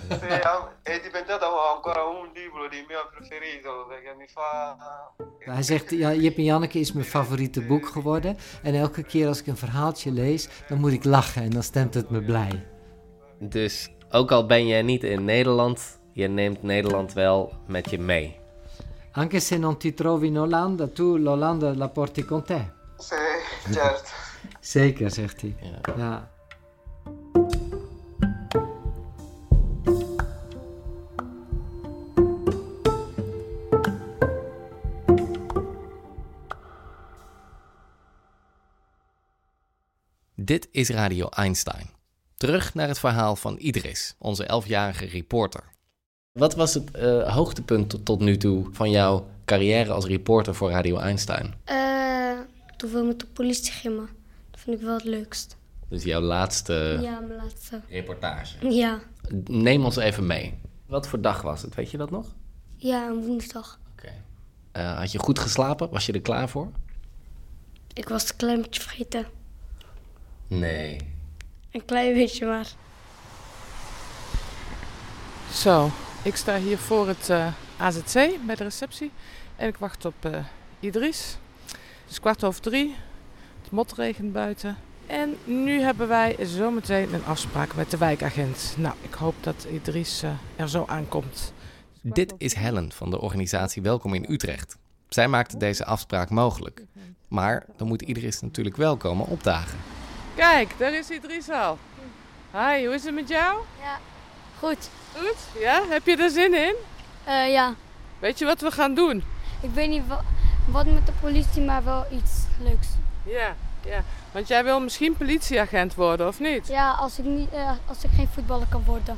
è 0.83 0.99
diventato 1.01 1.45
ancora 1.75 2.03
un 2.03 2.29
libro 2.33 2.67
di 2.69 2.85
mio 2.87 3.09
preferito 3.15 3.87
perché 3.89 4.13
mi 4.15 4.27
fa... 4.27 4.77
Hij 5.39 5.63
zegt, 5.63 5.91
ja, 5.91 6.13
Jip 6.13 6.37
en 6.37 6.43
Janneke 6.43 6.79
is 6.79 6.91
mijn 6.91 7.05
favoriete 7.05 7.61
boek 7.61 7.87
geworden. 7.87 8.37
En 8.61 8.75
elke 8.75 9.03
keer 9.03 9.27
als 9.27 9.39
ik 9.39 9.47
een 9.47 9.57
verhaaltje 9.57 10.11
lees, 10.11 10.47
dan 10.67 10.79
moet 10.79 10.91
ik 10.91 11.03
lachen 11.03 11.41
en 11.41 11.49
dan 11.49 11.63
stemt 11.63 11.93
het 11.93 12.09
me 12.09 12.23
blij. 12.23 12.67
Dus 13.39 13.89
ook 14.11 14.31
al 14.31 14.45
ben 14.45 14.67
je 14.67 14.83
niet 14.83 15.03
in 15.03 15.25
Nederland, 15.25 15.99
je 16.11 16.27
neemt 16.27 16.63
Nederland 16.63 17.13
wel 17.13 17.53
met 17.67 17.89
je 17.89 17.99
mee. 17.99 18.39
Anche 19.11 19.39
se 19.39 19.57
non 19.57 19.77
ti 19.77 19.93
trovi 19.93 20.27
in 20.27 20.39
Olanda, 20.39 20.87
tu 20.87 21.19
l'Olanda 21.19 21.75
la 21.75 21.87
porti 21.87 22.25
con 22.25 22.43
te. 22.43 22.61
Sì, 22.97 23.15
certo. 23.71 24.22
Zeker, 24.63 25.11
zegt 25.11 25.41
hij. 25.41 25.55
Ja. 25.97 26.31
Dit 40.35 40.67
is 40.71 40.89
Radio 40.89 41.27
Einstein. 41.29 41.89
Terug 42.35 42.73
naar 42.73 42.87
het 42.87 42.99
verhaal 42.99 43.35
van 43.35 43.55
Idris, 43.59 44.15
onze 44.17 44.45
elfjarige 44.45 45.05
reporter. 45.05 45.63
Wat 46.31 46.55
was 46.55 46.73
het 46.73 46.91
eh, 46.91 47.35
hoogtepunt 47.35 47.89
tot, 47.89 48.05
tot 48.05 48.19
nu 48.19 48.37
toe 48.37 48.67
van 48.71 48.89
jouw 48.89 49.27
carrière 49.45 49.91
als 49.91 50.05
reporter 50.05 50.55
voor 50.55 50.69
Radio 50.69 50.97
Einstein? 50.97 51.53
Eh, 51.63 52.39
toen 52.77 52.91
we 52.91 53.01
met 53.01 53.19
de 53.19 53.25
politie 53.25 53.73
gingen. 53.73 54.22
Vind 54.63 54.77
ik 54.79 54.85
wel 54.85 54.93
het 54.93 55.03
leukst. 55.03 55.57
Dus 55.89 56.03
jouw 56.03 56.21
laatste 56.21 56.97
Ja, 57.01 57.19
mijn 57.19 57.39
laatste. 57.43 57.81
reportage. 57.89 58.69
Ja, 58.69 58.99
Neem 59.45 59.85
ons 59.85 59.95
even 59.95 60.25
mee. 60.27 60.59
Wat 60.85 61.07
voor 61.07 61.21
dag 61.21 61.41
was 61.41 61.61
het, 61.61 61.75
weet 61.75 61.91
je 61.91 61.97
dat 61.97 62.11
nog? 62.11 62.25
ja, 62.75 63.07
een 63.07 63.25
woensdag. 63.25 63.79
Eh, 64.71 64.97
had 64.97 65.11
je 65.11 65.19
goed 65.19 65.39
geslapen? 65.39 65.89
Was 65.89 66.05
je 66.05 66.13
er 66.13 66.21
klaar 66.21 66.49
voor? 66.49 66.71
Ik 67.93 68.07
was 68.09 68.29
een 68.29 68.35
klein 68.35 68.61
beetje 68.61 68.81
vergeten. 68.81 69.25
Nee. 70.47 70.97
Een 71.71 71.85
klein 71.85 72.13
beetje 72.13 72.45
maar. 72.45 72.67
Zo, 75.51 75.89
ik 76.23 76.35
sta 76.35 76.57
hier 76.57 76.77
voor 76.77 77.07
het 77.07 77.29
eh, 77.29 77.53
AZC 77.77 78.13
bij 78.45 78.55
de 78.55 78.63
receptie 78.63 79.11
en 79.55 79.67
ik 79.67 79.77
wacht 79.77 80.05
op 80.05 80.13
eh, 80.25 80.43
Idris. 80.79 81.37
Het 82.01 82.11
is 82.11 82.19
kwart 82.19 82.43
over 82.43 82.61
drie, 82.61 82.95
het 83.63 83.71
motregent 83.71 84.33
buiten. 84.33 84.77
En 85.07 85.35
nu 85.43 85.81
hebben 85.81 86.07
wij 86.07 86.35
zometeen 86.41 87.13
een 87.13 87.25
afspraak 87.25 87.75
met 87.75 87.91
de 87.91 87.97
wijkagent. 87.97 88.73
Nou, 88.77 88.95
ik 89.01 89.13
hoop 89.13 89.35
dat 89.41 89.65
Idris 89.71 90.23
eh, 90.23 90.29
er 90.55 90.69
zo 90.69 90.83
aankomt. 90.87 91.53
Dit 92.01 92.33
is 92.37 92.53
Helen 92.53 92.91
van 92.91 93.09
de 93.09 93.21
organisatie 93.21 93.81
Welkom 93.81 94.13
in 94.13 94.25
Utrecht. 94.29 94.77
Zij 95.09 95.27
maakte 95.27 95.57
deze 95.57 95.85
afspraak 95.85 96.29
mogelijk. 96.29 96.85
Maar 97.27 97.65
dan 97.77 97.87
moet 97.87 98.01
Idris 98.01 98.41
natuurlijk 98.41 98.75
wel 98.77 98.97
komen 98.97 99.27
opdagen. 99.27 99.79
Kijk, 100.35 100.73
daar 100.77 100.93
is 100.93 101.09
Idris 101.09 101.49
al. 101.49 101.77
Hi, 102.51 102.85
hoe 102.85 102.93
is 102.95 103.03
het 103.03 103.13
met 103.13 103.27
jou? 103.29 103.57
Ja, 103.81 103.99
goed. 104.59 104.89
Goed? 105.15 105.61
Ja, 105.61 105.83
heb 105.89 106.05
je 106.05 106.17
er 106.17 106.29
zin 106.29 106.53
in? 106.53 106.75
Eh, 107.23 107.51
ja, 107.51 107.73
Weet 108.19 108.39
je 108.39 108.45
wat 108.45 108.61
we 108.61 108.71
gaan 108.71 108.93
doen? 108.95 109.23
ik 109.61 109.69
weet 109.73 109.89
niet 109.89 110.07
wa- 110.07 110.23
wat 110.67 110.85
met 110.85 111.05
de 111.05 111.11
politie, 111.21 111.61
maar 111.61 111.83
wel 111.83 112.05
iets 112.11 112.31
leuks. 112.63 112.87
Ja, 113.25 113.55
ja. 113.85 114.03
Want 114.31 114.47
jij 114.47 114.63
wil 114.63 114.79
misschien 114.79 115.17
politieagent 115.17 115.95
worden, 115.95 116.27
of 116.27 116.39
niet? 116.39 116.67
Ja, 116.67 116.91
als 116.91 117.19
ik, 117.19 117.25
niet, 117.25 117.51
eh, 117.51 117.71
als 117.85 118.03
ik 118.03 118.09
geen 118.15 118.27
voetballer 118.27 118.67
kan 118.69 118.83
worden. 118.85 119.17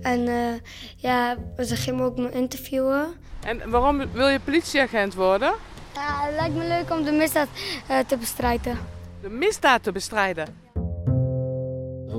En 0.00 0.28
eh, 0.28 0.54
ja, 0.96 1.36
ze 1.64 1.76
gingen 1.76 1.98
me 2.00 2.04
ook 2.04 2.16
me 2.16 2.30
interviewen. 2.30 3.12
En 3.44 3.70
waarom 3.70 4.12
wil 4.12 4.28
je 4.28 4.40
politieagent 4.40 5.14
worden? 5.14 5.52
Ja, 5.94 6.24
het 6.24 6.34
lijkt 6.34 6.54
me 6.54 6.66
leuk 6.66 6.90
om 6.90 7.04
de 7.04 7.12
misdaad 7.12 7.48
eh, 7.88 7.98
te 7.98 8.16
bestrijden. 8.16 8.78
De 9.22 9.28
misdaad 9.28 9.82
te 9.82 9.92
bestrijden. 9.92 10.46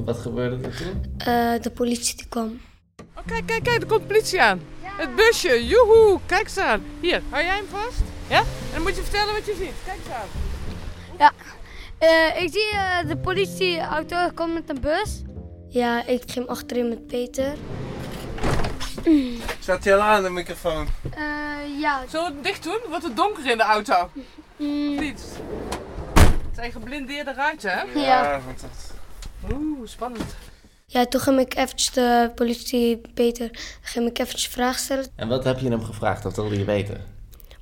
Wat 0.06 0.18
gebeurde 0.18 0.68
er 0.68 0.76
toen? 0.78 1.16
Eh, 1.18 1.62
de 1.62 1.72
politie 1.72 2.18
die 2.18 2.28
kwam. 2.28 2.60
Oh, 3.16 3.26
kijk, 3.26 3.46
kijk, 3.46 3.64
kijk, 3.64 3.82
er 3.82 3.88
komt 3.88 4.08
politie 4.08 4.42
aan. 4.42 4.62
Het 5.02 5.16
busje, 5.16 5.68
joehoe, 5.68 6.20
kijk 6.26 6.44
eens 6.44 6.58
aan. 6.58 6.84
Hier, 7.00 7.22
hou 7.30 7.44
jij 7.44 7.56
hem 7.56 7.66
vast? 7.72 8.02
Ja? 8.28 8.40
En 8.40 8.46
dan 8.74 8.82
moet 8.82 8.96
je 8.96 9.02
vertellen 9.02 9.34
wat 9.34 9.46
je 9.46 9.56
ziet. 9.56 9.74
Kijk 9.86 9.98
eens 9.98 10.16
aan. 10.16 10.28
Ja, 11.18 11.32
eh, 11.98 12.42
ik 12.42 12.52
zie 12.52 12.72
eh, 12.72 13.08
de 13.08 13.18
politieauto 13.18 14.30
komt 14.34 14.54
met 14.54 14.70
een 14.70 14.82
bus. 14.82 15.22
Ja, 15.68 16.06
ik 16.06 16.24
ging 16.26 16.48
achterin 16.48 16.90
met 16.90 17.08
Peter. 17.08 17.54
Staat 19.60 19.84
hij 19.84 19.96
al 19.96 20.02
aan, 20.02 20.24
de 20.24 20.30
microfoon? 20.30 20.88
Eh, 21.14 21.80
ja. 21.80 22.04
Zullen 22.10 22.28
we 22.28 22.34
het 22.34 22.44
dicht 22.44 22.64
doen? 22.64 22.80
Wordt 22.90 23.04
het 23.04 23.16
donker 23.16 23.52
in 23.52 23.58
de 23.58 23.64
auto? 23.64 24.10
Mm. 24.56 25.00
Niet. 25.00 25.24
Het 26.14 26.56
zijn 26.56 26.72
geblindeerde 26.72 27.34
ruiten, 27.34 27.72
hè? 27.72 28.00
Ja. 28.00 28.40
want 28.46 28.62
dat... 28.62 28.94
Oeh, 29.54 29.88
spannend. 29.88 30.36
Ja, 30.92 31.06
toen 31.06 31.22
ging 31.22 31.40
ik 31.40 31.56
eventjes 31.56 31.92
de 31.92 32.32
politie, 32.36 33.02
Peter, 33.14 33.50
ging 33.82 34.08
ik 34.10 34.20
eventjes 34.20 34.48
vragen 34.48 34.80
stellen. 34.80 35.06
En 35.16 35.28
wat 35.28 35.44
heb 35.44 35.60
je 35.60 35.70
hem 35.70 35.84
gevraagd? 35.84 36.24
Dat 36.24 36.36
wilde 36.36 36.58
je 36.58 36.66
weten. 36.66 37.11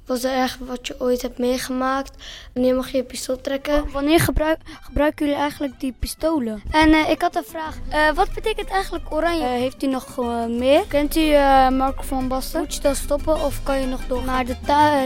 Was 0.10 0.24
er 0.24 0.34
echt 0.34 0.58
wat 0.60 0.88
je 0.88 0.96
ooit 1.00 1.22
hebt 1.22 1.38
meegemaakt? 1.38 2.24
Wanneer 2.54 2.76
mag 2.76 2.92
je 2.92 2.98
je 2.98 3.04
pistool 3.04 3.42
trekken? 3.42 3.92
Wanneer 3.92 4.20
gebruik, 4.20 4.60
gebruiken 4.82 5.26
jullie 5.26 5.42
eigenlijk 5.42 5.80
die 5.80 5.94
pistolen? 6.00 6.62
En 6.72 6.94
eh, 6.94 7.10
ik 7.10 7.22
had 7.22 7.36
een 7.36 7.44
vraag. 7.46 7.78
Eh, 7.90 8.12
wat 8.16 8.34
betekent 8.34 8.70
eigenlijk 8.70 9.14
oranje? 9.14 9.44
Eh, 9.44 9.50
heeft 9.50 9.84
u 9.84 9.88
nog 9.88 10.18
meer? 10.48 10.86
Kent 10.88 11.16
u 11.16 11.32
Marco 11.78 12.02
van 12.02 12.28
Basten? 12.28 12.60
Moet 12.60 12.74
je 12.74 12.82
dat 12.82 12.96
stoppen 12.96 13.34
of 13.44 13.64
kan 13.64 13.80
je 13.80 13.86
nog 13.86 14.08
door? 14.08 14.24
Maar 14.24 14.46
de 14.46 14.56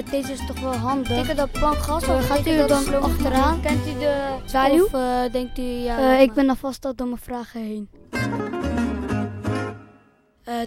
deze 0.09 0.31
is 0.31 0.45
toch 0.47 0.59
wel 0.59 0.73
handig. 0.73 1.07
Betekent 1.07 1.37
dat 1.37 1.51
plankgas? 1.51 2.07
Of 2.07 2.27
gaat 2.27 2.47
u 2.47 2.67
dan 2.67 3.01
achteraan? 3.01 3.61
Kent 3.61 3.87
u 3.87 3.99
de 3.99 4.15
zwaluw? 4.45 4.85
Of 4.85 4.91
denkt 5.31 5.57
u 5.57 5.61
ja... 5.61 6.17
ik 6.17 6.33
ben 6.33 6.49
alvast 6.49 6.85
al 6.85 6.95
door 6.95 7.07
mijn 7.07 7.21
vragen 7.21 7.61
heen. 7.61 7.89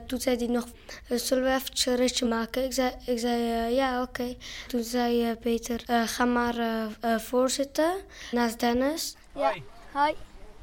Toen 0.06 0.20
zei 0.20 0.36
hij 0.36 0.46
nog, 0.46 0.64
eh, 1.08 1.18
zullen 1.18 1.44
we 1.44 1.50
eventjes 1.50 1.86
een 1.86 1.96
ritje 1.96 2.26
maken? 2.26 2.64
Ik 2.64 2.72
zei, 2.72 2.92
ik 3.06 3.18
zei 3.18 3.52
eh, 3.52 3.74
ja, 3.76 4.02
oké. 4.02 4.34
Toen 4.66 4.82
zei 4.82 5.22
eh, 5.30 5.36
Peter, 5.40 5.82
eh, 5.86 6.02
ga 6.06 6.24
maar 6.24 6.58
eh, 6.58 6.82
eh, 7.00 7.18
voorzitten 7.20 7.90
naast 8.32 8.60
Dennis. 8.60 9.16
Ja. 9.34 9.52
Hi. 9.92 10.12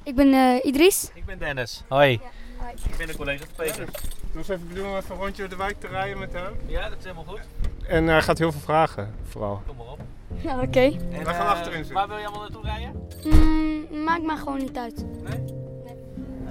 Ik 0.03 0.15
ben 0.15 0.33
eh, 0.33 0.65
Idris. 0.65 1.09
Ik 1.13 1.25
ben 1.25 1.39
Dennis. 1.39 1.81
Hoi. 1.87 2.19
Hoi. 2.57 2.73
Ik 2.89 2.97
ben 2.97 3.07
de 3.07 3.15
collega 3.15 3.45
van 3.45 3.65
Peter. 3.65 3.85
Doe 3.85 4.41
eens 4.41 4.49
even 4.49 4.67
bedoelen 4.67 4.91
om 4.91 4.97
even 4.97 5.15
een 5.15 5.21
rondje 5.21 5.41
door 5.41 5.49
de 5.49 5.55
wijk 5.55 5.79
te 5.79 5.87
rijden 5.87 6.19
met 6.19 6.33
hem. 6.33 6.53
Ja, 6.67 6.89
dat 6.89 6.97
is 6.97 7.03
helemaal 7.03 7.23
goed. 7.23 7.39
En 7.87 8.07
hij 8.07 8.21
gaat 8.21 8.37
heel 8.37 8.51
veel 8.51 8.61
vragen, 8.61 9.15
vooral. 9.29 9.61
Kom 9.67 9.75
maar 9.77 9.85
op. 9.87 9.99
Ja, 10.41 10.61
oké. 10.61 10.79
En, 10.79 11.23
Wij 11.23 11.33
gaan 11.33 11.47
achterin 11.47 11.77
zitten. 11.77 11.93
Waar 11.95 12.07
wil 12.07 12.17
je 12.17 12.25
allemaal 12.25 12.41
naartoe 12.41 12.63
rijden? 12.63 13.07
Mm, 13.23 14.03
maakt 14.03 14.23
mij 14.23 14.35
gewoon 14.35 14.57
niet 14.57 14.77
uit. 14.77 14.95
Dan 14.97 15.31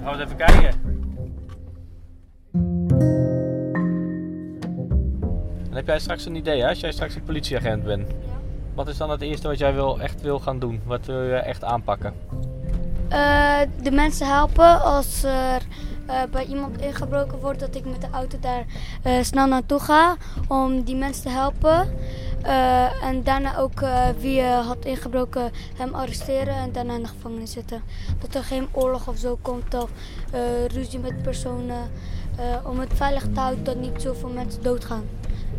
gaan 0.03 0.17
we 0.17 0.21
eens 0.21 0.31
even 0.31 0.35
kijken. 0.37 0.92
En 5.69 5.79
heb 5.79 5.87
jij 5.87 5.99
straks 5.99 6.25
een 6.25 6.35
idee, 6.35 6.61
hè? 6.61 6.67
als 6.67 6.79
jij 6.79 6.91
straks 6.91 7.15
een 7.15 7.23
politieagent 7.23 7.83
bent? 7.83 8.11
Wat 8.73 8.87
is 8.87 8.97
dan 8.97 9.09
het 9.09 9.21
eerste 9.21 9.47
wat 9.47 9.57
jij 9.57 9.73
wil, 9.73 9.99
echt 9.99 10.21
wil 10.21 10.39
gaan 10.39 10.59
doen? 10.59 10.81
Wat 10.85 11.05
wil 11.05 11.23
je 11.23 11.35
echt 11.35 11.63
aanpakken? 11.63 12.13
Eh, 13.13 13.59
de 13.81 13.91
mensen 13.91 14.27
helpen 14.27 14.81
als 14.81 15.23
er 15.23 15.61
eh, 16.07 16.21
bij 16.31 16.45
iemand 16.45 16.81
ingebroken 16.81 17.39
wordt, 17.39 17.59
dat 17.59 17.75
ik 17.75 17.85
met 17.85 18.01
de 18.01 18.07
auto 18.11 18.37
daar 18.39 18.65
eh, 19.03 19.21
snel 19.21 19.47
naartoe 19.47 19.79
ga 19.79 20.15
om 20.47 20.83
die 20.83 20.95
mensen 20.95 21.23
te 21.23 21.29
helpen. 21.29 21.91
En 23.01 23.23
daarna 23.23 23.57
ook 23.57 23.79
wie 24.19 24.43
had 24.43 24.85
ingebroken 24.85 25.51
hem 25.77 25.93
arresteren 25.93 26.55
en 26.55 26.71
daarna 26.71 26.93
in 26.93 27.01
de 27.01 27.07
gevangenis 27.07 27.51
zitten. 27.51 27.81
Dat 28.19 28.35
er 28.35 28.43
geen 28.43 28.67
oorlog 28.71 29.07
of 29.07 29.17
zo 29.17 29.37
komt 29.41 29.73
of 29.73 29.89
ruzie 30.67 30.99
met 30.99 31.21
personen. 31.21 31.91
Eh, 32.37 32.69
om 32.69 32.79
het 32.79 32.93
veilig 32.93 33.23
te 33.33 33.39
houden 33.39 33.63
dat 33.63 33.75
niet 33.75 34.01
zoveel 34.01 34.29
mensen 34.29 34.63
doodgaan. 34.63 35.03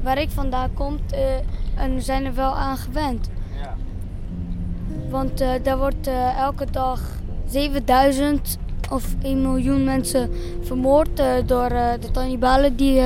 Waar 0.03 0.19
ik 0.19 0.31
vandaan 0.31 0.75
kom, 0.75 0.99
eh, 1.11 1.35
en 1.75 1.95
we 1.95 2.01
zijn 2.01 2.25
er 2.25 2.35
wel 2.35 2.55
aan 2.55 2.77
gewend. 2.77 3.29
Ja. 3.61 3.77
Want 5.11 5.41
eh, 5.41 5.51
daar 5.63 5.79
wordt 5.79 6.09
elke 6.39 6.67
dag 6.71 7.01
7000 7.47 8.59
of 8.91 9.15
1 9.23 9.43
miljoen 9.43 9.85
mensen 9.85 10.31
vermoord 10.63 11.17
door 11.47 11.69
de 11.69 12.11
Talibanen 12.13 12.77
die 12.77 13.03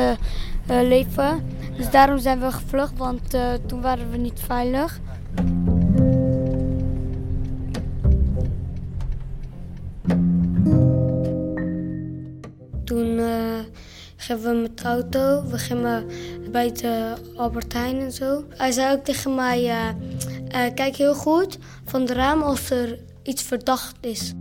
leven. 0.67 1.43
Dus 1.77 1.91
daarom 1.91 2.19
zijn 2.19 2.41
we 2.41 2.53
gevlucht, 2.53 2.99
want 2.99 3.37
toen 3.67 3.81
waren 3.81 4.11
we 4.11 4.17
niet 4.17 4.41
veilig. 4.41 5.01
We 14.27 14.59
met 14.63 14.79
de 14.79 14.85
auto, 14.85 15.45
we 15.51 15.59
gingen 15.59 16.07
bij 16.51 16.73
de 16.73 17.15
Albert 17.37 17.73
Heijn 17.73 18.01
en 18.01 18.13
zo. 18.13 18.45
Hij 18.49 18.71
zei 18.71 18.95
ook 18.95 19.05
tegen 19.05 19.35
mij, 19.35 19.65
eh, 19.65 19.89
eh, 20.49 20.75
kijk 20.75 20.97
heel 20.97 21.15
goed 21.15 21.59
van 21.85 22.05
de 22.05 22.15
raam 22.15 22.43
als 22.43 22.71
er 22.71 22.99
iets 23.23 23.43
verdacht 23.43 23.97
is. 24.01 24.33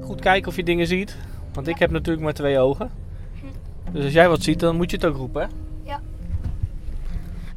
Goed 0.00 0.20
kijken 0.20 0.48
of 0.48 0.56
je 0.56 0.62
dingen 0.62 0.86
ziet. 0.86 1.16
Want 1.52 1.68
ik 1.68 1.78
heb 1.78 1.90
natuurlijk 1.90 2.24
maar 2.24 2.34
twee 2.34 2.58
ogen. 2.58 2.90
Dus 3.92 4.04
als 4.04 4.12
jij 4.12 4.28
wat 4.28 4.42
ziet, 4.42 4.60
dan 4.60 4.76
moet 4.76 4.90
je 4.90 4.96
het 4.96 5.06
ook 5.06 5.16
roepen. 5.16 5.42
Hè? 5.42 5.48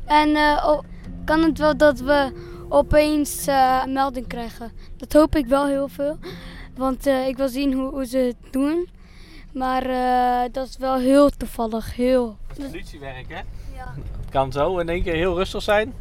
En 0.05 0.35
eh, 0.35 0.79
kan 1.25 1.43
het 1.43 1.57
wel 1.57 1.77
dat 1.77 1.99
we 1.99 2.31
opeens 2.69 3.47
een 3.83 3.93
melding 3.93 4.27
krijgen? 4.27 4.71
Dat 4.97 5.13
hoop 5.13 5.35
ik 5.35 5.45
wel 5.45 5.67
heel 5.67 5.87
veel. 5.87 6.17
Want 6.75 7.05
ik 7.05 7.37
wil 7.37 7.49
zien 7.49 7.73
hoe, 7.73 7.89
hoe 7.89 8.05
ze 8.05 8.17
het 8.17 8.51
doen. 8.51 8.87
Maar 9.53 9.83
eh, 9.85 10.51
dat 10.51 10.67
is 10.67 10.77
wel 10.77 10.97
heel 10.97 11.29
toevallig. 11.29 11.95
Heel. 11.95 12.37
Politiewerk, 12.57 13.29
hè? 13.29 13.39
Ja. 13.75 13.93
Het 14.21 14.29
kan 14.29 14.51
zo 14.51 14.77
in 14.77 14.89
één 14.89 15.03
keer 15.03 15.15
heel 15.15 15.35
rustig 15.35 15.61
zijn. 15.61 15.93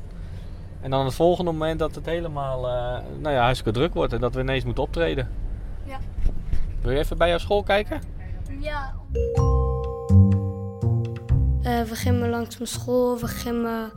En 0.81 0.91
dan 0.91 1.05
het 1.05 1.15
volgende 1.15 1.53
moment 1.53 1.79
dat 1.79 1.95
het 1.95 2.07
helemaal 2.07 2.67
eh, 2.69 3.05
nou 3.19 3.35
ja, 3.35 3.43
hartstikke 3.43 3.79
druk 3.79 3.95
wordt 3.95 4.13
en 4.13 4.21
dat 4.21 4.35
we 4.35 4.41
ineens 4.41 4.65
moeten 4.65 4.83
optreden. 4.83 5.31
Ja. 5.87 5.99
Wil 6.81 6.93
je 6.93 6.99
even 6.99 7.19
bij 7.19 7.29
jouw 7.29 7.39
school 7.39 7.63
kijken? 7.63 8.01
Ja. 8.61 8.95
Eh, 11.63 11.83
we 11.83 11.95
gingen 11.95 12.29
langs 12.29 12.57
mijn 12.59 12.69
school, 12.71 13.19
we 13.19 13.27
gingen 13.29 13.93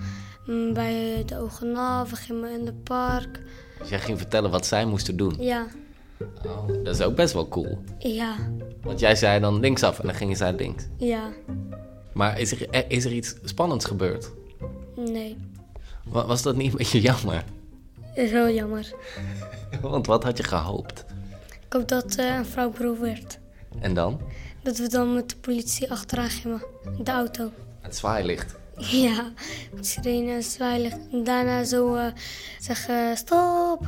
mm, 0.45 0.73
bij 0.73 1.23
de 1.25 1.39
Ogenal, 1.39 2.07
we 2.07 2.15
gingen 2.15 2.59
in 2.59 2.65
het 2.65 2.83
park. 2.83 3.41
Dus 3.79 3.89
jij 3.89 3.99
ging 3.99 4.17
vertellen 4.17 4.51
wat 4.51 4.65
zij 4.65 4.85
moesten 4.85 5.17
doen. 5.17 5.35
Ja, 5.39 5.65
Oh, 6.45 6.67
dat 6.83 6.95
is 6.95 7.01
ook 7.01 7.15
best 7.15 7.33
wel 7.33 7.47
cool. 7.47 7.77
ja, 7.99 8.35
Want 8.83 8.99
jij 8.99 9.15
zei 9.15 9.39
dan 9.39 9.59
linksaf 9.59 9.99
en 9.99 10.05
dan 10.05 10.15
gingen 10.15 10.35
zij 10.37 10.53
links. 10.53 10.83
ja, 10.97 11.29
Maar 12.13 12.39
is 12.39 12.51
er, 12.51 12.69
eh, 12.69 12.81
is 12.87 13.05
er 13.05 13.11
iets 13.11 13.35
spannends 13.43 13.85
gebeurd? 13.85 14.31
nee. 14.95 15.37
Wa- 16.05 16.25
Was 16.25 16.41
dat 16.41 16.55
niet 16.55 16.71
een 16.71 16.77
beetje 16.77 17.01
jammer? 17.01 17.43
Is 18.15 18.31
wel 18.31 18.49
jammer. 18.49 18.93
Want 19.81 20.05
wat 20.07 20.23
had 20.23 20.37
je 20.37 20.43
gehoopt? 20.43 21.05
Ik 21.65 21.73
hoop 21.73 21.87
dat 21.87 22.15
eh, 22.15 22.35
een 22.35 22.45
vrouw 22.45 22.69
beroofd 22.69 22.99
werd. 22.99 23.39
En 23.79 23.93
dan? 23.93 24.21
Dat 24.63 24.77
we 24.77 24.87
dan 24.89 25.13
met 25.13 25.29
de 25.29 25.35
politie 25.35 25.91
achteraan 25.91 26.29
gingen, 26.29 26.61
de 27.03 27.11
auto. 27.11 27.51
Het 27.81 27.95
zwaailicht. 27.95 28.55
Ja, 28.75 29.31
met 29.73 29.87
sirene 29.87 30.31
en 30.31 30.43
zwaailicht. 30.43 30.97
En 31.11 31.23
daarna 31.23 31.63
zo 31.63 31.95
eh, 31.95 32.05
zeggen, 32.59 33.17
stop. 33.17 33.85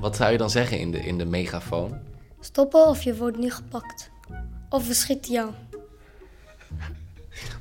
Wat 0.00 0.16
zou 0.16 0.32
je 0.32 0.38
dan 0.38 0.50
zeggen 0.50 0.78
in 0.78 0.90
de, 0.90 0.98
in 0.98 1.18
de 1.18 1.24
megafoon? 1.24 1.98
Stoppen 2.44 2.88
of 2.88 3.02
je 3.02 3.16
wordt 3.16 3.38
niet 3.38 3.54
gepakt. 3.54 4.10
Of 4.68 4.86
we 4.86 4.94
schieten 4.94 5.32
jou. 5.32 5.50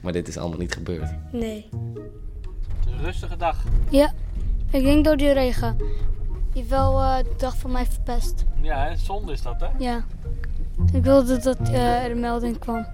Maar 0.01 0.13
dit 0.13 0.27
is 0.27 0.37
allemaal 0.37 0.59
niet 0.59 0.73
gebeurd. 0.73 1.31
Nee. 1.31 1.69
Het 2.79 2.85
is 2.85 2.91
een 2.91 3.03
rustige 3.03 3.37
dag. 3.37 3.63
Ja, 3.89 4.13
ik 4.71 4.83
denk 4.83 5.05
door 5.05 5.17
die 5.17 5.31
regen. 5.31 5.77
Die 6.53 6.63
wel 6.63 6.99
eh, 6.99 7.17
de 7.17 7.33
dag 7.37 7.57
van 7.57 7.71
mij 7.71 7.85
verpest. 7.85 8.43
Ja, 8.61 8.87
hè? 8.87 8.95
zonde 8.95 9.31
is 9.31 9.41
dat, 9.41 9.59
hè? 9.59 9.67
Ja. 9.79 10.05
Ik 10.93 11.03
wilde 11.03 11.37
dat 11.37 11.59
eh, 11.59 12.03
er 12.03 12.11
een 12.11 12.19
melding 12.19 12.59
kwam. 12.59 12.85